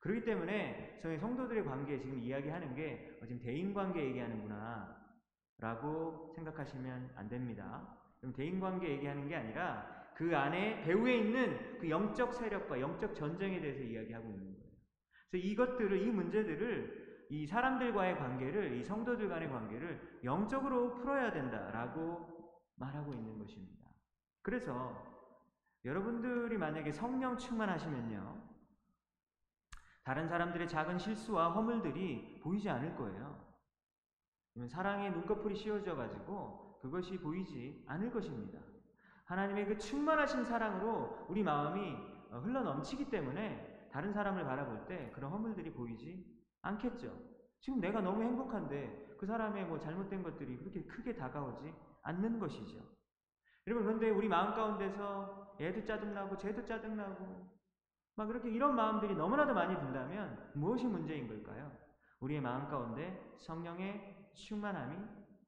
그렇기 0.00 0.24
때문에 0.24 1.00
저희 1.02 1.18
성도들의 1.18 1.64
관계에 1.64 1.98
지금 1.98 2.20
이야기하는 2.20 2.74
게 2.74 3.18
어, 3.22 3.26
지금 3.26 3.42
대인 3.42 3.72
관계 3.72 4.04
얘기하는구나 4.04 5.03
라고 5.58 6.32
생각하시면 6.34 7.12
안 7.16 7.28
됩니다. 7.28 7.96
그럼 8.20 8.34
대인 8.34 8.60
관계 8.60 8.90
얘기하는 8.90 9.28
게 9.28 9.36
아니라 9.36 10.04
그 10.14 10.36
안에 10.36 10.82
배후에 10.82 11.16
있는 11.16 11.78
그 11.78 11.90
영적 11.90 12.34
세력과 12.34 12.80
영적 12.80 13.14
전쟁에 13.14 13.60
대해서 13.60 13.82
이야기하고 13.82 14.30
있는 14.30 14.54
거예요. 14.54 14.72
그래서 15.30 15.46
이것들을 15.46 16.02
이 16.02 16.10
문제들을 16.10 17.26
이 17.30 17.46
사람들과의 17.46 18.18
관계를 18.18 18.74
이 18.74 18.84
성도들 18.84 19.28
간의 19.28 19.48
관계를 19.50 20.20
영적으로 20.22 20.94
풀어야 20.94 21.32
된다라고 21.32 22.34
말하고 22.76 23.12
있는 23.12 23.38
것입니다. 23.38 23.90
그래서 24.42 25.14
여러분들이 25.84 26.56
만약에 26.56 26.92
성령 26.92 27.36
충만하시면요. 27.36 28.54
다른 30.04 30.28
사람들의 30.28 30.68
작은 30.68 30.98
실수와 30.98 31.50
허물들이 31.52 32.40
보이지 32.42 32.68
않을 32.68 32.94
거예요. 32.94 33.33
사랑의 34.68 35.10
눈꺼풀이 35.10 35.56
씌워져 35.56 35.96
가지고 35.96 36.78
그것이 36.80 37.18
보이지 37.18 37.84
않을 37.88 38.10
것입니다. 38.10 38.60
하나님의 39.24 39.66
그 39.66 39.78
충만하신 39.78 40.44
사랑으로 40.44 41.26
우리 41.28 41.42
마음이 41.42 41.96
어, 42.30 42.38
흘러 42.38 42.62
넘치기 42.62 43.10
때문에 43.10 43.88
다른 43.92 44.12
사람을 44.12 44.44
바라볼 44.44 44.86
때 44.86 45.10
그런 45.14 45.30
허물들이 45.30 45.72
보이지 45.72 46.24
않겠죠. 46.62 47.16
지금 47.60 47.80
내가 47.80 48.00
너무 48.00 48.22
행복한데 48.22 49.16
그 49.18 49.26
사람의 49.26 49.66
뭐 49.66 49.78
잘못된 49.78 50.22
것들이 50.22 50.58
그렇게 50.58 50.84
크게 50.84 51.14
다가오지 51.16 51.72
않는 52.02 52.38
것이죠. 52.38 52.80
여러분 53.66 53.86
그런데 53.86 54.10
우리 54.10 54.28
마음 54.28 54.54
가운데서 54.54 55.56
얘도 55.60 55.84
짜증나고 55.84 56.36
쟤도 56.36 56.64
짜증나고 56.64 57.48
막 58.16 58.26
그렇게 58.26 58.50
이런 58.50 58.76
마음들이 58.76 59.14
너무나도 59.14 59.54
많이 59.54 59.74
든다면 59.74 60.50
무엇이 60.54 60.86
문제인 60.86 61.26
걸까요? 61.26 61.72
우리의 62.20 62.40
마음 62.40 62.68
가운데 62.68 63.36
성령의 63.38 64.13
충만함이 64.34 64.96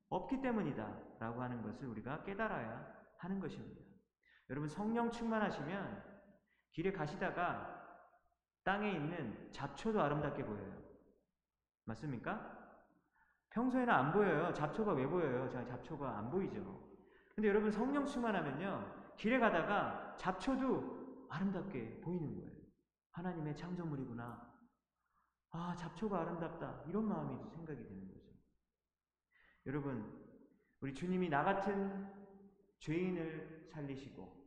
없기 0.08 0.40
때문이다 0.40 1.18
라고 1.18 1.42
하는 1.42 1.62
것을 1.62 1.86
우리가 1.88 2.22
깨달아야 2.24 2.94
하는 3.18 3.40
것입니다. 3.40 3.82
여러분 4.50 4.68
성령 4.68 5.10
충만하시면 5.10 6.04
길에 6.72 6.92
가시다가 6.92 7.74
땅에 8.64 8.92
있는 8.92 9.50
잡초도 9.52 10.00
아름답게 10.00 10.44
보여요. 10.44 10.76
맞습니까? 11.84 12.54
평소에는 13.50 13.92
안 13.92 14.12
보여요. 14.12 14.52
잡초가 14.52 14.92
왜 14.92 15.06
보여요? 15.06 15.48
잡초가 15.48 16.18
안 16.18 16.30
보이죠. 16.30 16.86
근데 17.34 17.48
여러분 17.48 17.70
성령 17.70 18.04
충만하면요. 18.04 19.14
길에 19.16 19.38
가다가 19.38 20.16
잡초도 20.18 21.26
아름답게 21.30 22.00
보이는 22.00 22.34
거예요. 22.36 22.56
하나님의 23.12 23.56
창조물이구나. 23.56 24.56
아, 25.52 25.76
잡초가 25.76 26.20
아름답다. 26.20 26.82
이런 26.86 27.08
마음이 27.08 27.48
생각이 27.50 27.82
되는 27.82 28.08
거죠. 28.08 28.35
여러분, 29.66 30.04
우리 30.80 30.94
주님이 30.94 31.28
나 31.28 31.42
같은 31.42 32.06
죄인을 32.78 33.66
살리시고, 33.72 34.46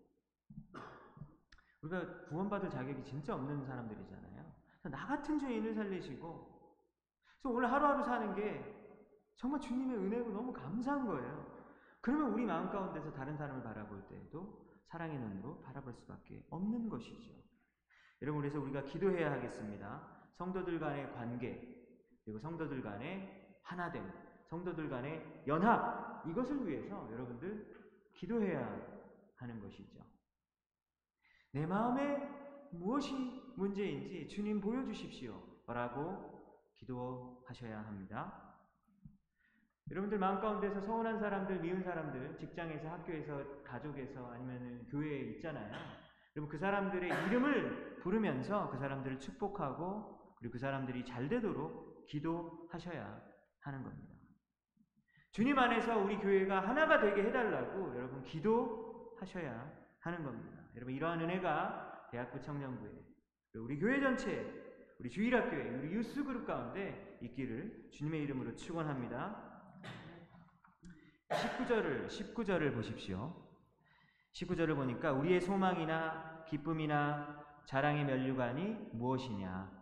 우리가 1.82 2.26
구원받을 2.28 2.70
자격이 2.70 3.04
진짜 3.04 3.36
없는 3.36 3.66
사람들이잖아요. 3.66 4.46
나 4.84 5.06
같은 5.08 5.38
죄인을 5.38 5.74
살리시고, 5.74 6.60
그래서 7.42 7.50
오늘 7.50 7.70
하루하루 7.70 8.04
사는 8.04 8.34
게 8.34 8.64
정말 9.36 9.60
주님의 9.60 9.98
은혜고 9.98 10.32
너무 10.32 10.54
감사한 10.54 11.06
거예요. 11.06 11.60
그러면 12.00 12.32
우리 12.32 12.46
마음 12.46 12.70
가운데서 12.70 13.12
다른 13.12 13.36
사람을 13.36 13.62
바라볼 13.62 14.08
때에도 14.08 14.80
사랑의 14.86 15.20
눈으로 15.20 15.60
바라볼 15.62 15.94
수밖에 15.94 16.46
없는 16.50 16.88
것이죠. 16.88 17.34
여러분, 18.22 18.42
그래서 18.42 18.60
우리가 18.62 18.84
기도해야 18.84 19.34
하겠습니다. 19.34 20.30
성도들 20.36 20.80
간의 20.80 21.14
관계, 21.14 21.86
그리고 22.24 22.40
성도들 22.40 22.82
간의 22.82 23.60
하나됨, 23.64 24.29
성도들 24.50 24.90
간의 24.90 25.44
연합, 25.48 26.28
이것을 26.28 26.68
위해서 26.68 27.08
여러분들 27.12 27.66
기도해야 28.16 29.00
하는 29.36 29.60
것이죠. 29.62 30.04
내 31.52 31.66
마음에 31.66 32.18
무엇이 32.72 33.14
문제인지 33.56 34.28
주님 34.28 34.60
보여주십시오. 34.60 35.42
라고 35.68 36.58
기도하셔야 36.76 37.86
합니다. 37.86 38.58
여러분들 39.92 40.20
마음 40.20 40.40
가운데서 40.40 40.82
서운한 40.82 41.20
사람들, 41.20 41.62
미운 41.62 41.82
사람들, 41.82 42.38
직장에서, 42.38 42.90
학교에서, 42.90 43.64
가족에서, 43.64 44.32
아니면 44.32 44.88
교회에 44.90 45.20
있잖아요. 45.32 45.72
여러분 46.36 46.50
그 46.50 46.58
사람들의 46.58 47.10
이름을 47.28 47.98
부르면서 48.02 48.70
그 48.70 48.78
사람들을 48.78 49.20
축복하고 49.20 50.36
그리고 50.38 50.54
그 50.54 50.60
사람들이 50.60 51.06
잘 51.06 51.28
되도록 51.28 52.06
기도하셔야 52.08 53.22
하는 53.62 53.84
겁니다. 53.84 54.19
주님 55.32 55.60
안에서 55.60 55.98
우리 56.00 56.18
교회가 56.18 56.68
하나가 56.68 57.00
되게 57.00 57.24
해달라고 57.24 57.96
여러분 57.96 58.24
기도하셔야 58.24 59.72
하는 60.00 60.24
겁니다. 60.24 60.58
여러분 60.76 60.94
이러한 60.94 61.22
은혜가 61.22 62.08
대학부 62.12 62.42
청년부에 62.42 62.90
우리 63.56 63.78
교회 63.80 64.00
전체, 64.00 64.52
우리 65.00 65.10
주일학교에, 65.10 65.70
우리 65.70 65.94
유스 65.94 66.24
그룹 66.24 66.46
가운데 66.46 67.18
있기를 67.22 67.90
주님의 67.92 68.24
이름으로 68.24 68.56
축원합니다. 68.56 69.50
19절을 71.30 72.08
19절을 72.08 72.74
보십시오. 72.74 73.36
19절을 74.34 74.76
보니까 74.76 75.14
우리의 75.14 75.42
소망이나 75.42 76.46
기쁨이나 76.48 77.46
자랑의 77.66 78.06
면류관이 78.06 78.90
무엇이냐? 78.94 79.80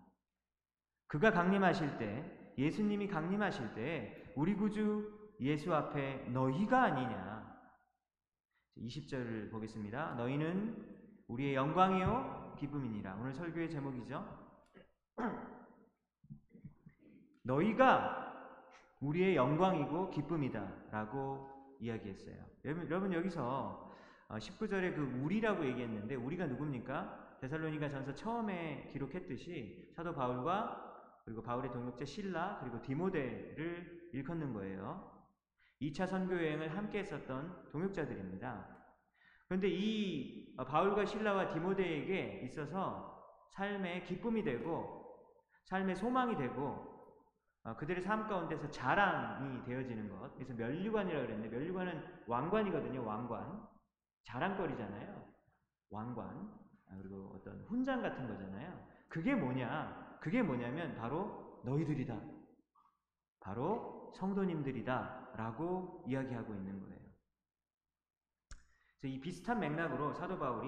그가 1.07 1.31
강림하실 1.31 1.97
때, 1.97 2.53
예수님이 2.57 3.07
강림하실 3.07 3.73
때 3.75 4.33
우리 4.35 4.55
구주 4.55 5.16
예수 5.39 5.73
앞에 5.73 6.25
너희가 6.29 6.83
아니냐? 6.83 7.37
20절을 8.77 9.51
보겠습니다. 9.51 10.15
너희는 10.15 10.97
우리의 11.27 11.55
영광이요 11.55 12.55
기쁨이니라. 12.59 13.15
오늘 13.15 13.33
설교의 13.33 13.69
제목이죠. 13.69 14.25
너희가 17.43 18.23
우리의 18.99 19.35
영광이고 19.35 20.09
기쁨이다라고 20.09 21.77
이야기했어요. 21.79 22.35
여러분, 22.65 23.13
여기서 23.13 23.93
19절에 24.29 24.95
그 24.95 25.21
우리라고 25.23 25.65
얘기했는데 25.65 26.15
우리가 26.15 26.47
누굽니까? 26.47 27.37
데살로니가 27.41 27.89
전서 27.89 28.15
처음에 28.15 28.89
기록했듯이 28.91 29.91
사도 29.95 30.13
바울과 30.13 31.21
그리고 31.23 31.43
바울의 31.43 31.71
동역자 31.71 32.05
신라 32.05 32.57
그리고 32.59 32.81
디모데를 32.81 34.09
일컫는 34.13 34.53
거예요. 34.53 35.16
2차 35.81 36.07
선교 36.07 36.35
여행을 36.35 36.75
함께 36.75 36.99
했었던 36.99 37.69
동역자들입니다. 37.71 38.77
그런데 39.47 39.69
이 39.69 40.55
바울과 40.55 41.05
신라와 41.05 41.49
디모데에게 41.49 42.41
있어서 42.45 43.23
삶의 43.51 44.03
기쁨이 44.03 44.43
되고 44.43 45.05
삶의 45.65 45.95
소망이 45.95 46.35
되고 46.35 46.97
그들의 47.77 48.01
삶 48.01 48.27
가운데서 48.27 48.69
자랑이 48.71 49.63
되어지는 49.65 50.09
것. 50.09 50.33
그래서 50.35 50.53
면류관이라고 50.53 51.25
그랬는데 51.25 51.55
면류관은 51.55 52.03
왕관이거든요. 52.27 53.05
왕관. 53.05 53.67
자랑거리잖아요. 54.23 55.25
왕관. 55.89 56.27
아, 56.89 56.97
그리고 57.01 57.33
어떤 57.35 57.61
훈장 57.67 58.01
같은 58.01 58.27
거잖아요. 58.27 58.87
그게 59.09 59.35
뭐냐? 59.35 60.17
그게 60.21 60.41
뭐냐면 60.41 60.95
바로 60.95 61.61
너희들이다. 61.65 62.17
바로 63.41 64.13
성도님들이다. 64.15 65.26
라고 65.37 66.03
이야기하고 66.07 66.53
있는 66.55 66.79
거예요. 66.81 66.97
이 69.03 69.19
비슷한 69.21 69.59
맥락으로 69.59 70.13
사도 70.13 70.37
바울이 70.37 70.67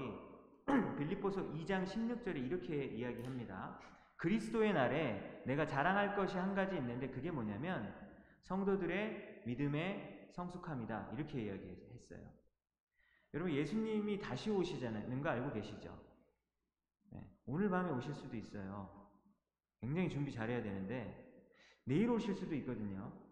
빌립보서 0.97 1.41
2장 1.53 1.83
16절에 1.83 2.37
이렇게 2.37 2.85
이야기합니다. 2.85 3.79
그리스도의 4.17 4.73
날에 4.73 5.43
내가 5.45 5.65
자랑할 5.65 6.15
것이 6.15 6.37
한 6.37 6.53
가지 6.53 6.75
있는데 6.75 7.09
그게 7.09 7.31
뭐냐면 7.31 7.93
성도들의 8.43 9.43
믿음의 9.47 10.29
성숙함이다. 10.33 11.11
이렇게 11.15 11.45
이야기했어요. 11.45 12.19
여러분 13.33 13.53
예수님이 13.53 14.19
다시 14.19 14.51
오시자는 14.51 15.21
거 15.21 15.29
알고 15.29 15.51
계시죠? 15.51 15.99
네, 17.11 17.27
오늘 17.45 17.69
밤에 17.69 17.91
오실 17.91 18.13
수도 18.13 18.35
있어요. 18.37 19.09
굉장히 19.81 20.09
준비 20.09 20.31
잘해야 20.31 20.61
되는데 20.61 21.25
내일 21.85 22.09
오실 22.09 22.35
수도 22.35 22.53
있거든요. 22.55 23.28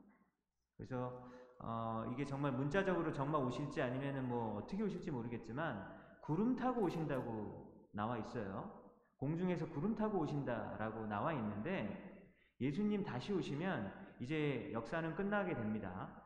그래서 0.77 1.27
어, 1.59 2.05
이게 2.13 2.23
정말 2.23 2.51
문자적으로 2.51 3.11
정말 3.11 3.41
오실지 3.43 3.81
아니면은 3.81 4.27
뭐 4.27 4.57
어떻게 4.57 4.83
오실지 4.83 5.09
모르겠지만 5.11 5.97
구름 6.21 6.55
타고 6.55 6.81
오신다고 6.83 7.87
나와 7.91 8.17
있어요. 8.17 8.71
공중에서 9.17 9.67
구름 9.69 9.95
타고 9.95 10.19
오신다라고 10.19 11.07
나와 11.07 11.33
있는데 11.33 12.23
예수님 12.61 13.03
다시 13.03 13.33
오시면 13.33 13.91
이제 14.19 14.69
역사는 14.71 15.15
끝나게 15.15 15.55
됩니다. 15.55 16.23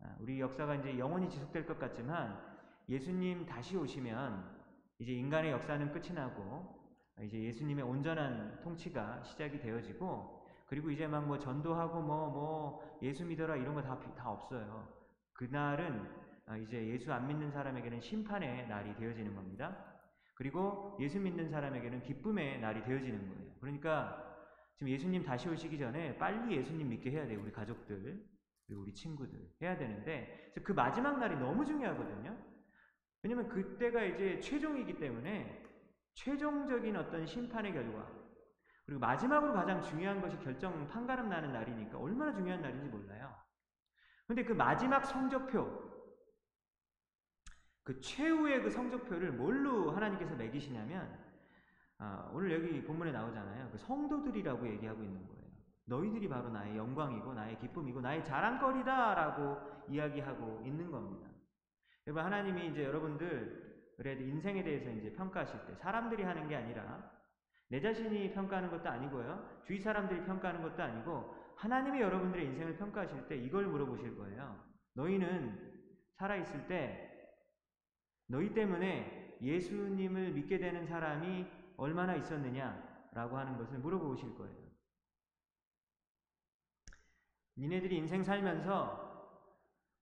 아, 0.00 0.16
우리 0.20 0.40
역사가 0.40 0.76
이제 0.76 0.98
영원히 0.98 1.28
지속될 1.28 1.66
것 1.66 1.78
같지만 1.78 2.40
예수님 2.88 3.46
다시 3.46 3.76
오시면 3.76 4.62
이제 4.98 5.12
인간의 5.12 5.50
역사는 5.52 5.92
끝이 5.92 6.12
나고 6.12 6.84
이제 7.22 7.42
예수님의 7.42 7.84
온전한 7.84 8.60
통치가 8.62 9.22
시작이 9.22 9.58
되어지고 9.58 10.33
그리고 10.66 10.90
이제 10.90 11.06
막 11.06 11.24
뭐 11.24 11.38
전도하고 11.38 12.00
뭐뭐 12.00 12.30
뭐 12.30 12.98
예수 13.02 13.24
믿어라 13.24 13.56
이런 13.56 13.74
거 13.74 13.82
다다 13.82 14.30
없어요. 14.30 14.88
그날은 15.32 16.08
아, 16.46 16.56
이제 16.56 16.86
예수 16.88 17.12
안 17.12 17.26
믿는 17.26 17.50
사람에게는 17.50 18.00
심판의 18.00 18.68
날이 18.68 18.94
되어지는 18.94 19.34
겁니다. 19.34 19.76
그리고 20.34 20.96
예수 21.00 21.18
믿는 21.18 21.48
사람에게는 21.48 22.02
기쁨의 22.02 22.60
날이 22.60 22.82
되어지는 22.82 23.28
거예요. 23.28 23.52
그러니까 23.60 24.34
지금 24.74 24.92
예수님 24.92 25.22
다시 25.22 25.48
오시기 25.48 25.78
전에 25.78 26.18
빨리 26.18 26.56
예수님 26.56 26.88
믿게 26.88 27.10
해야 27.10 27.26
돼요. 27.26 27.40
우리 27.42 27.52
가족들. 27.52 28.24
그리고 28.66 28.82
우리 28.82 28.94
친구들 28.94 29.38
해야 29.62 29.76
되는데 29.76 30.52
그 30.64 30.72
마지막 30.72 31.18
날이 31.18 31.36
너무 31.36 31.64
중요하거든요. 31.64 32.36
왜냐면 33.22 33.48
그때가 33.48 34.02
이제 34.04 34.40
최종이기 34.40 34.98
때문에 34.98 35.62
최종적인 36.14 36.96
어떤 36.96 37.26
심판의 37.26 37.72
결과 37.72 38.23
그리고 38.86 39.00
마지막으로 39.00 39.52
가장 39.52 39.80
중요한 39.80 40.20
것이 40.20 40.38
결정 40.38 40.86
판가름 40.86 41.28
나는 41.28 41.52
날이니까 41.52 41.98
얼마나 41.98 42.32
중요한 42.32 42.60
날인지 42.60 42.88
몰라요. 42.88 43.34
근데 44.26 44.44
그 44.44 44.52
마지막 44.52 45.04
성적표 45.04 45.92
그 47.82 48.00
최후의 48.00 48.62
그 48.62 48.70
성적표를 48.70 49.32
뭘로 49.32 49.90
하나님께서 49.90 50.34
매기시냐면 50.34 51.22
아, 51.98 52.30
오늘 52.32 52.52
여기 52.52 52.82
본문에 52.82 53.12
나오잖아요. 53.12 53.70
그 53.70 53.78
성도들이라고 53.78 54.66
얘기하고 54.66 55.02
있는 55.02 55.26
거예요. 55.26 55.44
너희들이 55.86 56.28
바로 56.28 56.48
나의 56.48 56.76
영광이고 56.76 57.34
나의 57.34 57.58
기쁨이고 57.58 58.00
나의 58.00 58.24
자랑거리다라고 58.24 59.84
이야기하고 59.90 60.62
있는 60.64 60.90
겁니다. 60.90 61.30
여러분 62.06 62.24
하나님이 62.24 62.68
이제 62.68 62.84
여러분들의 62.84 64.20
인생에 64.20 64.62
대해서 64.62 64.90
이제 64.90 65.12
평가하실 65.12 65.66
때 65.66 65.74
사람들이 65.76 66.22
하는 66.22 66.48
게 66.48 66.56
아니라 66.56 67.13
내 67.74 67.80
자신이 67.80 68.30
평가하는 68.30 68.70
것도 68.70 68.88
아니고요. 68.88 69.60
주위 69.66 69.80
사람들이 69.80 70.22
평가하는 70.22 70.62
것도 70.62 70.80
아니고 70.80 71.34
하나님이 71.56 72.02
여러분들의 72.02 72.46
인생을 72.46 72.76
평가하실 72.76 73.26
때 73.26 73.36
이걸 73.36 73.66
물어보실 73.66 74.16
거예요. 74.16 74.64
너희는 74.92 75.82
살아있을 76.12 76.68
때 76.68 77.32
너희 78.28 78.54
때문에 78.54 79.38
예수님을 79.42 80.30
믿게 80.34 80.58
되는 80.58 80.86
사람이 80.86 81.46
얼마나 81.76 82.14
있었느냐라고 82.14 83.36
하는 83.36 83.58
것을 83.58 83.80
물어보실 83.80 84.36
거예요. 84.36 84.56
니네들이 87.58 87.96
인생 87.96 88.22
살면서 88.22 89.42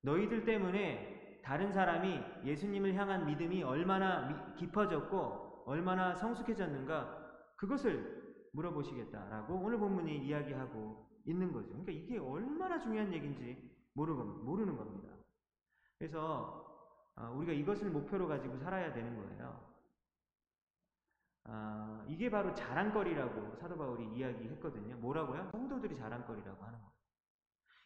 너희들 0.02 0.44
때문에 0.44 1.40
다른 1.42 1.72
사람이 1.72 2.20
예수님을 2.44 2.92
향한 2.96 3.24
믿음이 3.24 3.62
얼마나 3.62 4.54
깊어졌고 4.56 5.64
얼마나 5.64 6.14
성숙해졌는가 6.14 7.21
그것을 7.62 8.48
물어보시겠다라고 8.54 9.54
오늘 9.54 9.78
본문이 9.78 10.26
이야기하고 10.26 11.08
있는 11.24 11.52
거죠. 11.52 11.68
그러니까 11.68 11.92
이게 11.92 12.18
얼마나 12.18 12.80
중요한 12.80 13.12
얘기인지 13.12 13.70
모르는 13.94 14.76
겁니다. 14.76 15.14
그래서 15.96 16.60
아, 17.14 17.30
우리가 17.30 17.52
이것을 17.52 17.90
목표로 17.90 18.26
가지고 18.26 18.58
살아야 18.58 18.92
되는 18.92 19.14
거예요. 19.14 19.72
아, 21.44 22.04
이게 22.08 22.28
바로 22.28 22.52
자랑거리라고 22.52 23.54
사도 23.54 23.76
바울이 23.76 24.12
이야기했거든요. 24.16 24.96
뭐라고요? 24.96 25.48
성도들이 25.52 25.96
자랑거리라고 25.96 26.64
하는 26.64 26.78
거예요. 26.80 26.92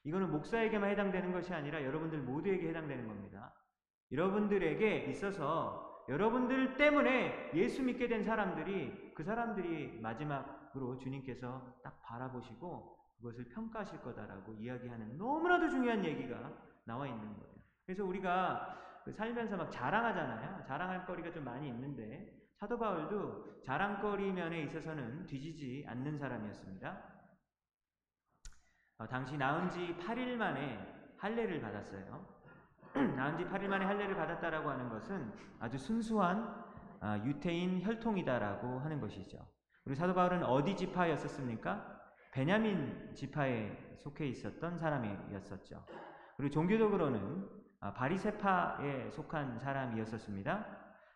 이거는 0.04 0.30
목사에게만 0.30 0.88
해당되는 0.90 1.32
것이 1.32 1.52
아니라 1.52 1.84
여러분들 1.84 2.20
모두에게 2.22 2.70
해당되는 2.70 3.06
겁니다. 3.06 3.52
여러분들에게 4.10 5.04
있어서 5.10 5.95
여러분들 6.08 6.76
때문에 6.76 7.50
예수 7.54 7.82
믿게 7.82 8.08
된 8.08 8.24
사람들이 8.24 9.12
그 9.14 9.24
사람들이 9.24 9.98
마지막으로 10.00 10.98
주님께서 10.98 11.80
딱 11.82 12.00
바라보시고 12.02 12.96
그것을 13.16 13.48
평가하실 13.48 14.02
거다라고 14.02 14.54
이야기하는 14.54 15.18
너무나도 15.18 15.68
중요한 15.68 16.04
얘기가 16.04 16.52
나와 16.84 17.06
있는 17.06 17.36
거예요. 17.36 17.54
그래서 17.84 18.04
우리가 18.04 19.02
그 19.04 19.12
살면서 19.12 19.56
막 19.56 19.70
자랑하잖아요. 19.70 20.64
자랑할 20.64 21.06
거리가 21.06 21.32
좀 21.32 21.44
많이 21.44 21.68
있는데 21.68 22.36
사도 22.56 22.78
바울도 22.78 23.62
자랑거리 23.64 24.32
면에 24.32 24.62
있어서는 24.62 25.26
뒤지지 25.26 25.84
않는 25.88 26.18
사람이었습니다. 26.18 27.16
어, 28.98 29.06
당시 29.06 29.36
나은 29.36 29.70
지 29.70 29.94
8일 29.98 30.36
만에 30.36 31.14
할례를 31.18 31.60
받았어요. 31.60 32.35
나은 32.96 33.36
지 33.36 33.44
8일 33.44 33.68
만에 33.68 33.84
할례를 33.84 34.16
받았다라고 34.16 34.70
하는 34.70 34.88
것은 34.88 35.32
아주 35.58 35.78
순수한 35.78 36.64
아, 37.00 37.18
유태인 37.24 37.82
혈통이다라고 37.82 38.78
하는 38.78 39.00
것이죠. 39.00 39.38
우리 39.84 39.94
사도 39.94 40.14
바울은 40.14 40.42
어디 40.44 40.74
지파였었습니까? 40.76 41.96
베냐민 42.32 43.14
지파에 43.14 43.96
속해 43.98 44.26
있었던 44.26 44.76
사람이었었죠. 44.78 45.84
그리고 46.36 46.50
종교적으로는 46.52 47.48
아, 47.80 47.92
바리세파에 47.92 49.10
속한 49.10 49.58
사람이었었습니다. 49.58 50.66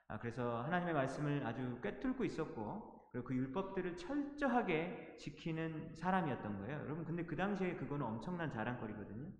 아, 0.08 0.18
그래서 0.18 0.62
하나님의 0.62 0.94
말씀을 0.94 1.46
아주 1.46 1.78
꿰뚫고 1.82 2.24
있었고 2.24 3.08
그리고 3.12 3.26
그 3.26 3.34
율법들을 3.34 3.96
철저하게 3.96 5.16
지키는 5.18 5.94
사람이었던 5.94 6.58
거예요. 6.58 6.80
여러분 6.84 7.04
근데 7.04 7.24
그 7.24 7.34
당시에 7.34 7.74
그거는 7.76 8.06
엄청난 8.06 8.50
자랑거리거든요. 8.50 9.30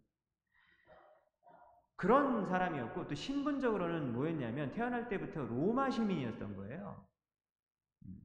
그런 2.01 2.47
사람이었고 2.47 3.09
또 3.09 3.15
신분적으로는 3.15 4.15
뭐였냐면 4.15 4.73
태어날 4.73 5.07
때부터 5.11 5.45
로마 5.45 5.91
시민이었던 5.91 6.57
거예요. 6.57 7.07
음. 8.07 8.17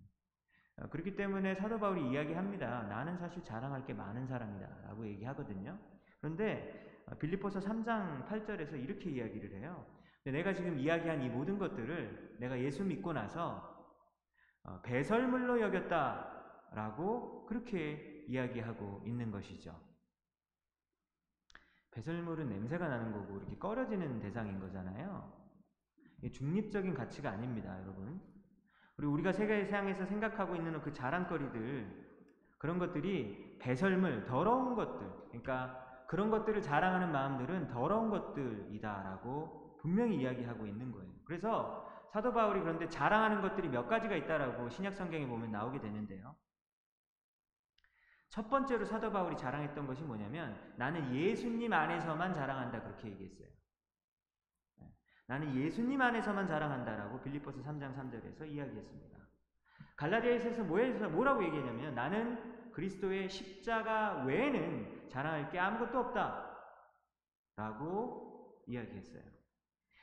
아, 0.78 0.88
그렇기 0.88 1.18
때문에 1.18 1.56
사도 1.56 1.78
바울이 1.78 2.10
이야기합니다. 2.10 2.84
나는 2.84 3.18
사실 3.18 3.44
자랑할 3.44 3.86
게 3.86 3.94
많은 3.94 4.28
사람이다 4.28 4.66
라고 4.86 5.06
얘기하거든요. 5.06 5.78
그런데 6.22 7.04
아, 7.06 7.16
빌리포서 7.16 7.60
3장 7.60 8.26
8절에서 8.30 8.82
이렇게 8.82 9.10
이야기를 9.10 9.60
해요. 9.60 9.86
내가 10.24 10.54
지금 10.54 10.80
이야기한 10.80 11.22
이 11.22 11.28
모든 11.28 11.58
것들을 11.60 12.38
내가 12.40 12.58
예수 12.58 12.82
믿고 12.86 13.12
나서 13.12 13.94
어, 14.64 14.80
배설물로 14.84 15.60
여겼다라고 15.60 17.46
그렇게 17.46 18.24
이야기하고 18.30 19.04
있는 19.06 19.32
것이죠. 19.32 19.78
배설물은 21.96 22.50
냄새가 22.50 22.88
나는 22.88 23.14
거고 23.14 23.38
이렇게 23.38 23.58
꺼려지는 23.58 24.20
대상인 24.20 24.60
거잖아요. 24.60 25.32
중립적인 26.34 26.94
가치가 26.94 27.32
아닙니다, 27.32 27.80
여러분. 27.82 28.20
그리고 28.96 29.14
우리가 29.14 29.32
세계상에서 29.32 30.06
생각하고 30.06 30.56
있는 30.56 30.82
그 30.82 30.92
자랑거리들 30.92 32.06
그런 32.58 32.80
것들이 32.80 33.58
배설물, 33.60 34.26
더러운 34.26 34.76
것들, 34.76 35.08
그러니까 35.30 36.06
그런 36.08 36.30
것들을 36.30 36.62
자랑하는 36.62 37.12
마음들은 37.12 37.68
더러운 37.70 38.10
것들이다라고 38.10 39.78
분명히 39.80 40.18
이야기하고 40.18 40.66
있는 40.66 40.92
거예요. 40.92 41.12
그래서 41.26 41.90
사도 42.12 42.34
바울이 42.34 42.60
그런데 42.62 42.90
자랑하는 42.90 43.42
것들이 43.42 43.70
몇 43.70 43.88
가지가 43.88 44.16
있다라고 44.16 44.70
신약 44.70 44.94
성경에 44.94 45.28
보면 45.28 45.52
나오게 45.52 45.80
되는데요. 45.80 46.36
첫 48.36 48.50
번째로 48.50 48.84
사도 48.84 49.14
바울이 49.14 49.38
자랑했던 49.38 49.88
것이 49.88 50.04
뭐냐면 50.04 50.60
나는 50.76 51.16
예수님 51.16 51.72
안에서만 51.72 52.34
자랑한다 52.34 52.82
그렇게 52.82 53.08
얘기했어요. 53.08 53.48
네. 54.76 54.88
나는 55.28 55.56
예수님 55.56 56.02
안에서만 56.02 56.46
자랑한다라고 56.46 57.22
빌립보서 57.22 57.62
3장 57.62 57.96
3절에서 57.96 58.46
이야기했습니다. 58.46 59.18
갈라디아에서 59.96 60.64
뭐라고 60.66 61.46
얘기했냐면 61.46 61.96
나는 61.96 62.74
그리스도의 62.74 63.30
십자가 63.30 64.26
외에는 64.26 65.08
자랑할 65.08 65.50
게 65.50 65.58
아무것도 65.58 65.98
없다 65.98 66.58
라고 67.56 68.62
이야기했어요. 68.68 69.24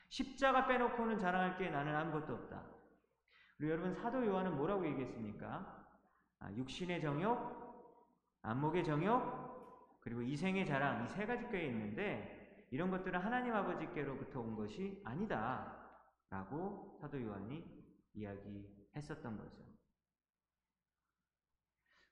십자가 0.09 0.67
빼놓고는 0.67 1.19
자랑할 1.19 1.59
게 1.59 1.69
나는 1.69 1.95
아무것도 1.95 2.33
없다. 2.33 2.65
그리고 3.59 3.73
여러분 3.73 3.93
사도 3.93 4.25
요한은 4.25 4.57
뭐라고 4.57 4.87
얘기했습니까? 4.87 5.85
아, 6.39 6.53
육신의 6.55 7.03
정욕, 7.03 7.62
안목의 8.43 8.85
정욕, 8.85 10.01
그리고 10.01 10.23
이생의 10.23 10.67
자랑, 10.67 11.05
이 11.05 11.09
세 11.09 11.27
가지 11.27 11.49
꾀에 11.49 11.67
있는데 11.67 12.67
이런 12.71 12.91
것들은 12.91 13.21
하나님 13.21 13.55
아버지께로부터 13.55 14.41
온 14.41 14.57
것이 14.57 15.01
아니다. 15.05 15.79
라고 16.31 16.97
사도 17.01 17.23
요한이 17.23 17.63
이야기했었던 18.15 19.37
거죠. 19.37 19.63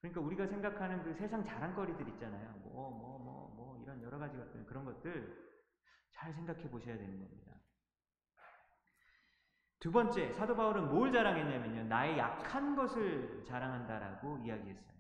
그러니까 0.01 0.20
우리가 0.20 0.47
생각하는 0.47 1.03
그 1.03 1.14
세상 1.14 1.43
자랑거리들 1.45 2.07
있잖아요. 2.11 2.53
뭐, 2.62 2.91
뭐, 2.91 3.18
뭐, 3.18 3.55
뭐, 3.57 3.83
이런 3.83 4.03
여러 4.03 4.18
가지 4.18 4.37
것들, 4.37 4.64
그런 4.66 4.85
것들 4.85 5.51
잘 6.11 6.33
생각해 6.33 6.70
보셔야 6.70 6.97
되는 6.97 7.18
겁니다. 7.18 7.53
두 9.78 9.91
번째, 9.91 10.33
사도 10.35 10.55
바울은 10.55 10.91
뭘 10.91 11.11
자랑했냐면요. 11.11 11.85
나의 11.85 12.18
약한 12.18 12.76
것을 12.76 13.45
자랑한다라고 13.47 14.39
이야기했어요. 14.39 14.99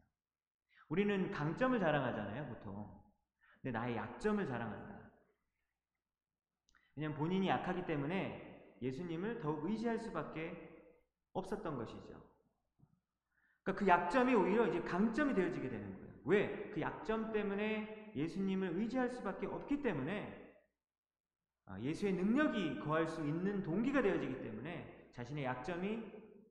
우리는 0.90 1.30
강점을 1.30 1.78
자랑하잖아요, 1.78 2.46
보통. 2.46 3.00
근데 3.62 3.78
나의 3.78 3.96
약점을 3.96 4.44
자랑한다. 4.44 5.10
왜냐하면 6.96 7.16
본인이 7.16 7.48
약하기 7.48 7.86
때문에 7.86 8.76
예수님을 8.82 9.40
더욱 9.40 9.64
의지할 9.64 9.98
수밖에 9.98 10.68
없었던 11.32 11.76
것이죠. 11.76 12.20
그러니까 13.62 13.78
그 13.78 13.86
약점이 13.86 14.34
오히려 14.34 14.66
이제 14.66 14.80
강점이 14.82 15.34
되어지게 15.34 15.68
되는 15.68 15.96
거예요. 15.96 16.14
왜? 16.24 16.70
그 16.70 16.80
약점 16.80 17.32
때문에 17.32 18.12
예수님을 18.16 18.76
의지할 18.76 19.10
수밖에 19.10 19.46
없기 19.46 19.82
때문에 19.82 20.40
아, 21.66 21.80
예수의 21.80 22.14
능력이 22.14 22.80
거할 22.80 23.06
수 23.06 23.24
있는 23.24 23.62
동기가 23.62 24.02
되어지기 24.02 24.42
때문에 24.42 25.08
자신의 25.12 25.44
약점이 25.44 26.02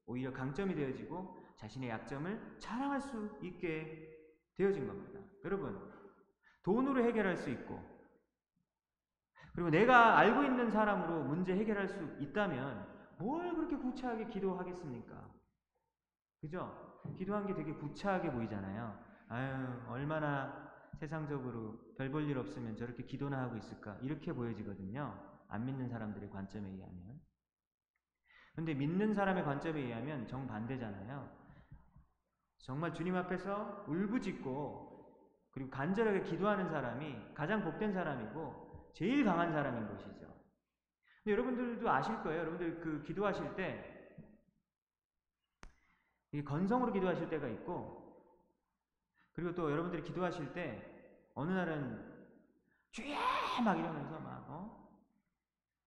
오히려 0.06 0.32
강점이 0.32 0.76
되어지고 0.76 1.38
자신의 1.58 1.90
약점을 1.90 2.58
자랑할 2.60 3.02
수 3.02 3.38
있게 3.44 4.18
되어진 4.60 4.86
겁니다. 4.88 5.20
여러분, 5.45 5.80
돈으로 6.64 7.01
해결할 7.03 7.38
수 7.38 7.49
있고, 7.49 7.82
그리고 9.53 9.70
내가 9.70 10.18
알고 10.18 10.43
있는 10.43 10.70
사람으로 10.70 11.24
문제 11.24 11.55
해결할 11.55 11.88
수 11.88 12.03
있다면 12.20 13.16
뭘 13.20 13.55
그렇게 13.55 13.78
구차하게 13.78 14.28
기도하겠습니까? 14.28 15.30
그죠? 16.41 17.01
기도한 17.18 17.47
게 17.47 17.53
되게 17.53 17.74
구차하게 17.74 18.32
보이잖아요. 18.32 18.99
아유, 19.30 19.82
얼마나 19.88 20.70
세상적으로 20.99 21.80
별 21.97 22.12
볼 22.12 22.28
일 22.30 22.38
없으면 22.38 22.76
저렇게 22.76 23.03
기도나 23.05 23.41
하고 23.43 23.55
있을까? 23.57 23.97
이렇게 24.01 24.34
보여지거든요. 24.34 25.18
안 25.47 25.66
믿는 25.66 25.88
사람들의 25.89 26.30
관점에 26.30 26.68
의하면. 26.70 27.20
근데 28.55 28.74
믿는 28.74 29.14
사람의 29.14 29.43
관점에 29.45 29.80
의하면 29.80 30.28
정반대잖아요. 30.28 31.39
정말 32.60 32.93
주님 32.93 33.16
앞에서 33.16 33.86
울부짖고 33.88 34.89
그리고 35.51 35.70
간절하게 35.70 36.24
기도하는 36.24 36.70
사람이 36.70 37.34
가장 37.34 37.64
복된 37.64 37.93
사람이고 37.93 38.91
제일 38.93 39.26
강한 39.26 39.51
사람인 39.51 39.88
것이죠. 39.88 40.28
근데 41.24 41.32
여러분들도 41.32 41.89
아실 41.89 42.22
거예요. 42.22 42.41
여러분들 42.41 42.80
그 42.82 43.03
기도하실 43.03 43.55
때이 46.32 46.43
건성으로 46.43 46.91
기도하실 46.91 47.30
때가 47.30 47.47
있고 47.47 47.99
그리고 49.34 49.55
또 49.55 49.72
여러분들이 49.72 50.03
기도하실 50.03 50.53
때 50.53 50.86
어느 51.34 51.51
날은 51.51 52.20
주야 52.91 53.20
막 53.64 53.78
이러면서 53.78 54.20
막 54.20 54.45
어? 54.49 54.89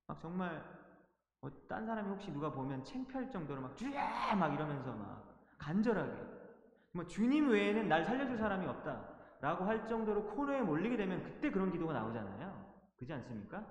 막 0.07 0.21
정말 0.21 0.65
뭐딴 1.41 1.87
사람이 1.87 2.09
혹시 2.09 2.31
누가 2.31 2.51
보면 2.51 2.85
창피할 2.85 3.31
정도로 3.31 3.61
막 3.61 3.77
주야 3.77 4.35
막 4.35 4.55
이러면서 4.55 4.93
막 4.93 5.57
간절하게 5.59 6.32
뭐 6.93 7.07
주님 7.07 7.51
외에는 7.51 7.89
날 7.89 8.05
살려줄 8.05 8.37
사람이 8.37 8.67
없다라고 8.67 9.65
할 9.65 9.87
정도로 9.89 10.27
코너에 10.27 10.61
몰리게 10.61 10.97
되면 10.97 11.23
그때 11.23 11.51
그런 11.51 11.71
기도가 11.71 11.93
나오잖아요. 11.93 12.73
그지 12.99 13.13
않습니까? 13.13 13.67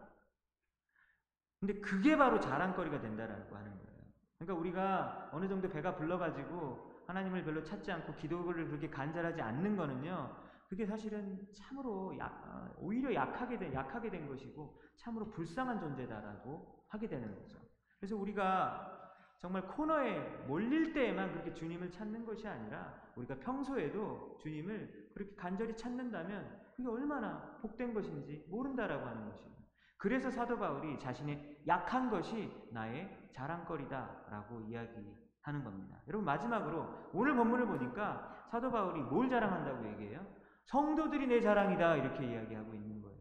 근데 1.59 1.79
그게 1.79 2.17
바로 2.17 2.39
자랑거리가 2.39 2.99
된다라고 3.01 3.55
하는 3.55 3.71
거예요. 3.71 4.01
그러니까 4.39 4.59
우리가 4.59 5.29
어느 5.31 5.47
정도 5.47 5.69
배가 5.69 5.95
불러가지고 5.95 6.91
하나님을 7.05 7.43
별로 7.43 7.63
찾지 7.63 7.91
않고 7.91 8.15
기도를 8.15 8.67
그렇게 8.67 8.89
간절하지 8.89 9.41
않는 9.41 9.77
거는요. 9.77 10.35
그게 10.67 10.85
사실은 10.85 11.47
참으로 11.53 12.17
약, 12.17 12.43
어, 12.47 12.73
오히려 12.79 13.13
약하게 13.13 13.59
된, 13.59 13.73
약하게 13.73 14.09
된 14.09 14.27
것이고 14.27 14.81
참으로 14.95 15.29
불쌍한 15.29 15.79
존재다라고 15.79 16.85
하게 16.87 17.07
되는 17.07 17.35
거죠. 17.35 17.59
그래서 17.99 18.15
우리가 18.15 19.10
정말 19.41 19.67
코너에 19.67 20.19
몰릴 20.45 20.93
때에만 20.93 21.31
그렇게 21.31 21.51
주님을 21.51 21.89
찾는 21.89 22.25
것이 22.27 22.47
아니라 22.47 22.93
우리가 23.15 23.39
평소에도 23.39 24.37
주님을 24.39 25.09
그렇게 25.15 25.35
간절히 25.35 25.75
찾는다면 25.75 26.61
그게 26.75 26.87
얼마나 26.87 27.57
복된 27.59 27.91
것인지 27.91 28.45
모른다라고 28.49 29.03
하는 29.07 29.27
것입니다. 29.27 29.63
그래서 29.97 30.29
사도 30.29 30.59
바울이 30.59 30.99
자신의 30.99 31.63
약한 31.67 32.11
것이 32.11 32.51
나의 32.71 33.29
자랑거리다라고 33.33 34.61
이야기하는 34.61 35.63
겁니다. 35.63 35.99
여러분 36.07 36.23
마지막으로 36.23 37.09
오늘 37.11 37.35
본문을 37.35 37.65
보니까 37.65 38.45
사도 38.51 38.71
바울이 38.71 39.01
뭘 39.01 39.27
자랑한다고 39.27 39.89
얘기해요? 39.93 40.23
성도들이 40.65 41.25
내 41.25 41.41
자랑이다 41.41 41.95
이렇게 41.97 42.31
이야기하고 42.31 42.75
있는 42.75 43.01
거예요. 43.01 43.17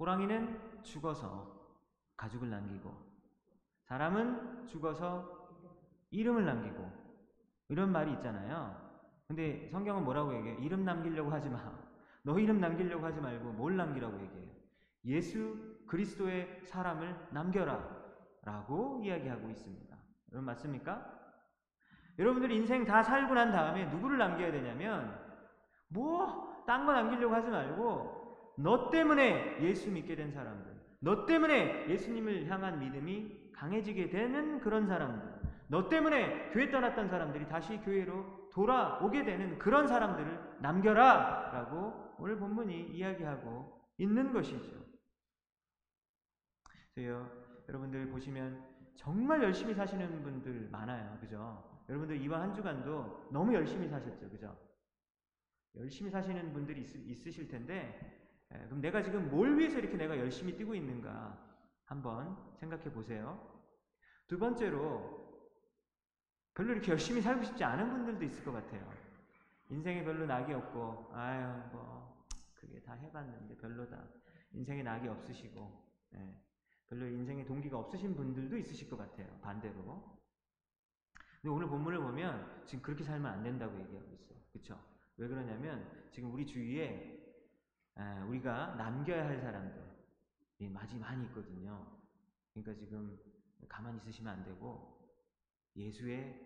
호랑이는 0.00 0.82
죽어서 0.82 1.78
가죽을 2.16 2.50
남기고 2.50 3.11
사람은 3.92 4.68
죽어서 4.68 5.50
이름을 6.12 6.46
남기고 6.46 6.90
이런 7.68 7.92
말이 7.92 8.10
있잖아요. 8.12 8.74
근데 9.28 9.68
성경은 9.70 10.04
뭐라고 10.04 10.34
얘기해요? 10.34 10.60
이름 10.60 10.82
남기려고 10.82 11.30
하지 11.30 11.50
마. 11.50 11.60
너 12.24 12.38
이름 12.38 12.58
남기려고 12.58 13.04
하지 13.04 13.20
말고 13.20 13.52
뭘 13.52 13.76
남기라고 13.76 14.18
얘기해요? 14.18 14.50
예수 15.04 15.76
그리스도의 15.86 16.62
사람을 16.64 17.14
남겨라. 17.32 18.02
라고 18.44 19.02
이야기하고 19.04 19.50
있습니다. 19.50 19.94
여러분 20.32 20.46
맞습니까? 20.46 21.20
여러분들이 22.18 22.56
인생 22.56 22.86
다 22.86 23.02
살고 23.02 23.34
난 23.34 23.52
다음에 23.52 23.84
누구를 23.90 24.16
남겨야 24.16 24.52
되냐면 24.52 25.20
뭐딴 25.88 26.86
거 26.86 26.94
남기려고 26.94 27.34
하지 27.34 27.50
말고 27.50 28.54
너 28.56 28.88
때문에 28.88 29.62
예수 29.62 29.90
믿게 29.90 30.16
된 30.16 30.32
사람들 30.32 30.80
너 31.00 31.26
때문에 31.26 31.90
예수님을 31.90 32.48
향한 32.48 32.78
믿음이 32.78 33.41
강해지게 33.62 34.10
되는 34.10 34.58
그런 34.58 34.88
사람들 34.88 35.40
너 35.68 35.88
때문에 35.88 36.50
교회 36.50 36.68
떠났던 36.68 37.08
사람들이 37.08 37.46
다시 37.46 37.78
교회로 37.78 38.50
돌아오게 38.50 39.24
되는 39.24 39.56
그런 39.56 39.86
사람들을 39.86 40.58
남겨라 40.60 41.52
라고 41.52 42.12
오늘 42.18 42.36
본문이 42.38 42.88
이야기하고 42.88 43.80
있는 43.98 44.32
것이죠. 44.32 44.84
그래요. 46.92 47.30
여러분들 47.68 48.10
보시면 48.10 48.66
정말 48.96 49.42
열심히 49.44 49.74
사시는 49.74 50.24
분들 50.24 50.68
많아요. 50.70 51.16
그죠? 51.20 51.84
여러분들 51.88 52.20
이번 52.20 52.40
한 52.40 52.52
주간도 52.52 53.28
너무 53.30 53.54
열심히 53.54 53.88
사셨죠. 53.88 54.28
그죠? 54.28 54.58
열심히 55.76 56.10
사시는 56.10 56.52
분들이 56.52 56.82
있, 56.82 57.26
으실 57.26 57.48
텐데, 57.48 58.44
에, 58.50 58.58
그럼 58.66 58.80
내가 58.80 59.02
지금 59.02 59.30
뭘 59.30 59.56
위해서 59.56 59.78
이렇게 59.78 59.96
내가 59.96 60.18
열심히 60.18 60.54
뛰고 60.54 60.74
있는가 60.74 61.38
한번 61.84 62.36
생각해 62.58 62.92
보세요. 62.92 63.51
두 64.32 64.38
번째로, 64.38 65.44
별로 66.54 66.72
이렇게 66.72 66.92
열심히 66.92 67.20
살고 67.20 67.44
싶지 67.44 67.62
않은 67.64 67.92
분들도 67.92 68.24
있을 68.24 68.42
것 68.42 68.52
같아요. 68.52 68.90
인생에 69.68 70.02
별로 70.02 70.24
낙이 70.24 70.54
없고, 70.54 71.10
아유, 71.12 71.44
뭐, 71.70 72.26
그게 72.54 72.80
다 72.80 72.94
해봤는데 72.94 73.58
별로다. 73.58 74.08
인생에 74.52 74.82
낙이 74.84 75.06
없으시고, 75.06 75.86
예. 76.14 76.42
별로 76.88 77.08
인생에 77.08 77.44
동기가 77.44 77.78
없으신 77.78 78.16
분들도 78.16 78.56
있으실 78.56 78.88
것 78.88 78.96
같아요. 78.96 79.38
반대로. 79.42 80.18
근데 81.42 81.54
오늘 81.54 81.68
본문을 81.68 81.98
보면 81.98 82.64
지금 82.64 82.80
그렇게 82.82 83.04
살면 83.04 83.30
안 83.30 83.42
된다고 83.42 83.78
얘기하고 83.78 84.14
있어요. 84.14 84.38
그렇죠? 84.50 84.82
왜 85.18 85.28
그러냐면 85.28 86.08
지금 86.10 86.32
우리 86.32 86.46
주위에 86.46 87.22
우리가 88.28 88.76
남겨야 88.76 89.26
할 89.26 89.38
사람들이 89.38 90.70
많이 90.70 90.98
많이 90.98 91.26
있거든요. 91.26 91.86
그러니까 92.54 92.74
지금 92.82 93.18
가만히 93.68 93.98
있으시면 93.98 94.32
안 94.32 94.44
되고 94.44 95.00
예수의 95.76 96.40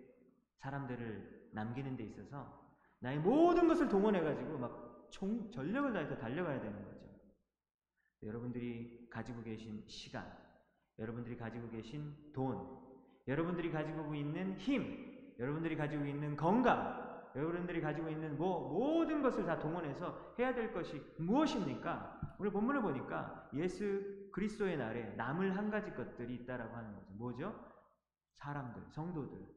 사람들을 0.58 1.50
남기는 1.52 1.96
데 1.96 2.04
있어서 2.04 2.64
나의 3.00 3.18
모든 3.18 3.68
것을 3.68 3.88
동원해 3.88 4.20
가지고 4.20 4.58
막 4.58 4.86
총 5.10 5.50
전력을 5.50 5.92
다해서 5.92 6.16
달려가야 6.16 6.60
되는 6.60 6.84
거죠. 6.84 7.06
여러분들이 8.22 9.08
가지고 9.10 9.42
계신 9.42 9.84
시간, 9.86 10.30
여러분들이 10.98 11.36
가지고 11.36 11.68
계신 11.70 12.14
돈, 12.32 12.66
여러분들이 13.28 13.70
가지고 13.70 14.14
있는 14.14 14.58
힘, 14.58 15.34
여러분들이 15.38 15.76
가지고 15.76 16.04
있는 16.04 16.36
건강, 16.36 17.30
여러분들이 17.34 17.80
가지고 17.80 18.08
있는 18.08 18.36
뭐 18.36 18.72
모든 18.72 19.22
것을 19.22 19.44
다 19.44 19.58
동원해서 19.58 20.34
해야 20.38 20.54
될 20.54 20.72
것이 20.72 21.00
무엇입니까? 21.18 22.15
오늘 22.38 22.50
본문을 22.50 22.82
보니까 22.82 23.48
예수 23.54 24.28
그리스도의 24.32 24.76
날에 24.76 25.14
남을 25.16 25.56
한 25.56 25.70
가지 25.70 25.90
것들이 25.92 26.34
있다라고 26.34 26.76
하는 26.76 26.94
거죠. 26.94 27.12
뭐죠? 27.14 27.72
사람들, 28.34 28.82
성도들. 28.90 29.56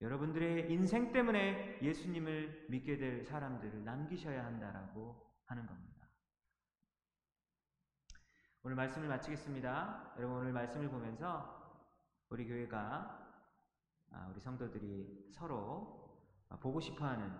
여러분들의 0.00 0.72
인생 0.72 1.12
때문에 1.12 1.80
예수님을 1.82 2.68
믿게 2.70 2.98
될 2.98 3.24
사람들을 3.24 3.84
남기셔야 3.84 4.44
한다라고 4.44 5.34
하는 5.46 5.66
겁니다. 5.66 6.08
오늘 8.62 8.76
말씀을 8.76 9.08
마치겠습니다. 9.08 10.14
여러분 10.18 10.38
오늘 10.38 10.52
말씀을 10.52 10.88
보면서 10.88 11.58
우리 12.28 12.46
교회가 12.46 13.26
아, 14.10 14.28
우리 14.30 14.40
성도들이 14.40 15.32
서로 15.32 16.18
보고 16.60 16.80
싶어하는 16.80 17.34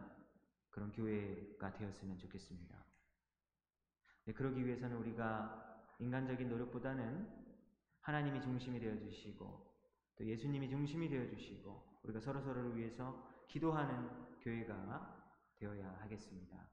그런 0.71 0.91
교회가 0.93 1.73
되었으면 1.73 2.19
좋겠습니다. 2.19 2.88
네, 4.29 4.35
그러기 4.35 4.62
위해서는 4.66 4.95
우리가 4.99 5.81
인간적인 6.01 6.51
노력보다는 6.51 7.26
하나님이 8.03 8.43
중심이 8.43 8.79
되어 8.79 8.99
주시고 8.99 9.74
또 10.16 10.26
예수님이 10.26 10.68
중심이 10.68 11.09
되어 11.09 11.26
주시고 11.31 12.01
우리가 12.03 12.20
서로 12.20 12.43
서로를 12.43 12.76
위해서 12.76 13.26
기도하는 13.49 14.07
교회가 14.43 15.33
되어야 15.57 15.97
하겠습니다. 16.03 16.68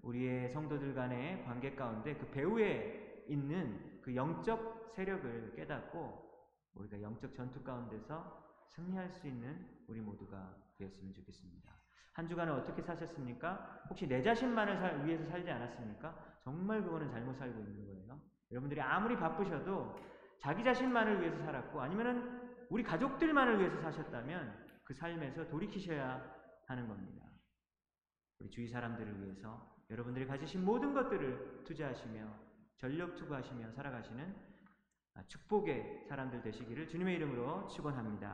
우리의 0.00 0.48
성도들 0.48 0.94
간의 0.94 1.44
관계 1.44 1.74
가운데 1.74 2.16
그 2.16 2.30
배후에 2.30 3.26
있는 3.28 4.00
그 4.00 4.16
영적 4.16 4.94
세력을 4.94 5.56
깨닫고 5.56 6.56
우리가 6.72 7.02
영적 7.02 7.34
전투 7.34 7.62
가운데서 7.62 8.64
승리할 8.68 9.10
수 9.10 9.28
있는 9.28 9.84
우리 9.88 10.00
모두가 10.00 10.56
되었으면 10.78 11.12
좋겠습니다. 11.12 11.75
한 12.16 12.26
주간을 12.26 12.50
어떻게 12.54 12.80
사셨습니까? 12.80 13.82
혹시 13.90 14.08
내 14.08 14.22
자신만을 14.22 14.78
살, 14.78 15.04
위해서 15.04 15.22
살지 15.26 15.50
않았습니까? 15.50 16.38
정말 16.42 16.82
그거는 16.82 17.10
잘못 17.10 17.34
살고 17.34 17.60
있는 17.60 17.86
거예요. 17.86 18.18
여러분들이 18.50 18.80
아무리 18.80 19.18
바쁘셔도 19.18 19.94
자기 20.38 20.64
자신만을 20.64 21.20
위해서 21.20 21.36
살았고 21.44 21.78
아니면은 21.78 22.66
우리 22.70 22.82
가족들만을 22.82 23.60
위해서 23.60 23.78
사셨다면 23.82 24.64
그 24.84 24.94
삶에서 24.94 25.46
돌이키셔야 25.48 26.34
하는 26.68 26.88
겁니다. 26.88 27.26
우리 28.38 28.48
주위 28.48 28.66
사람들을 28.66 29.22
위해서 29.22 29.76
여러분들이 29.90 30.26
가지신 30.26 30.64
모든 30.64 30.94
것들을 30.94 31.64
투자하시며 31.64 32.46
전력 32.78 33.14
투구하시며 33.16 33.72
살아가시는 33.72 34.34
축복의 35.28 36.06
사람들 36.08 36.40
되시기를 36.40 36.88
주님의 36.88 37.16
이름으로 37.16 37.68
축원합니다. 37.68 38.24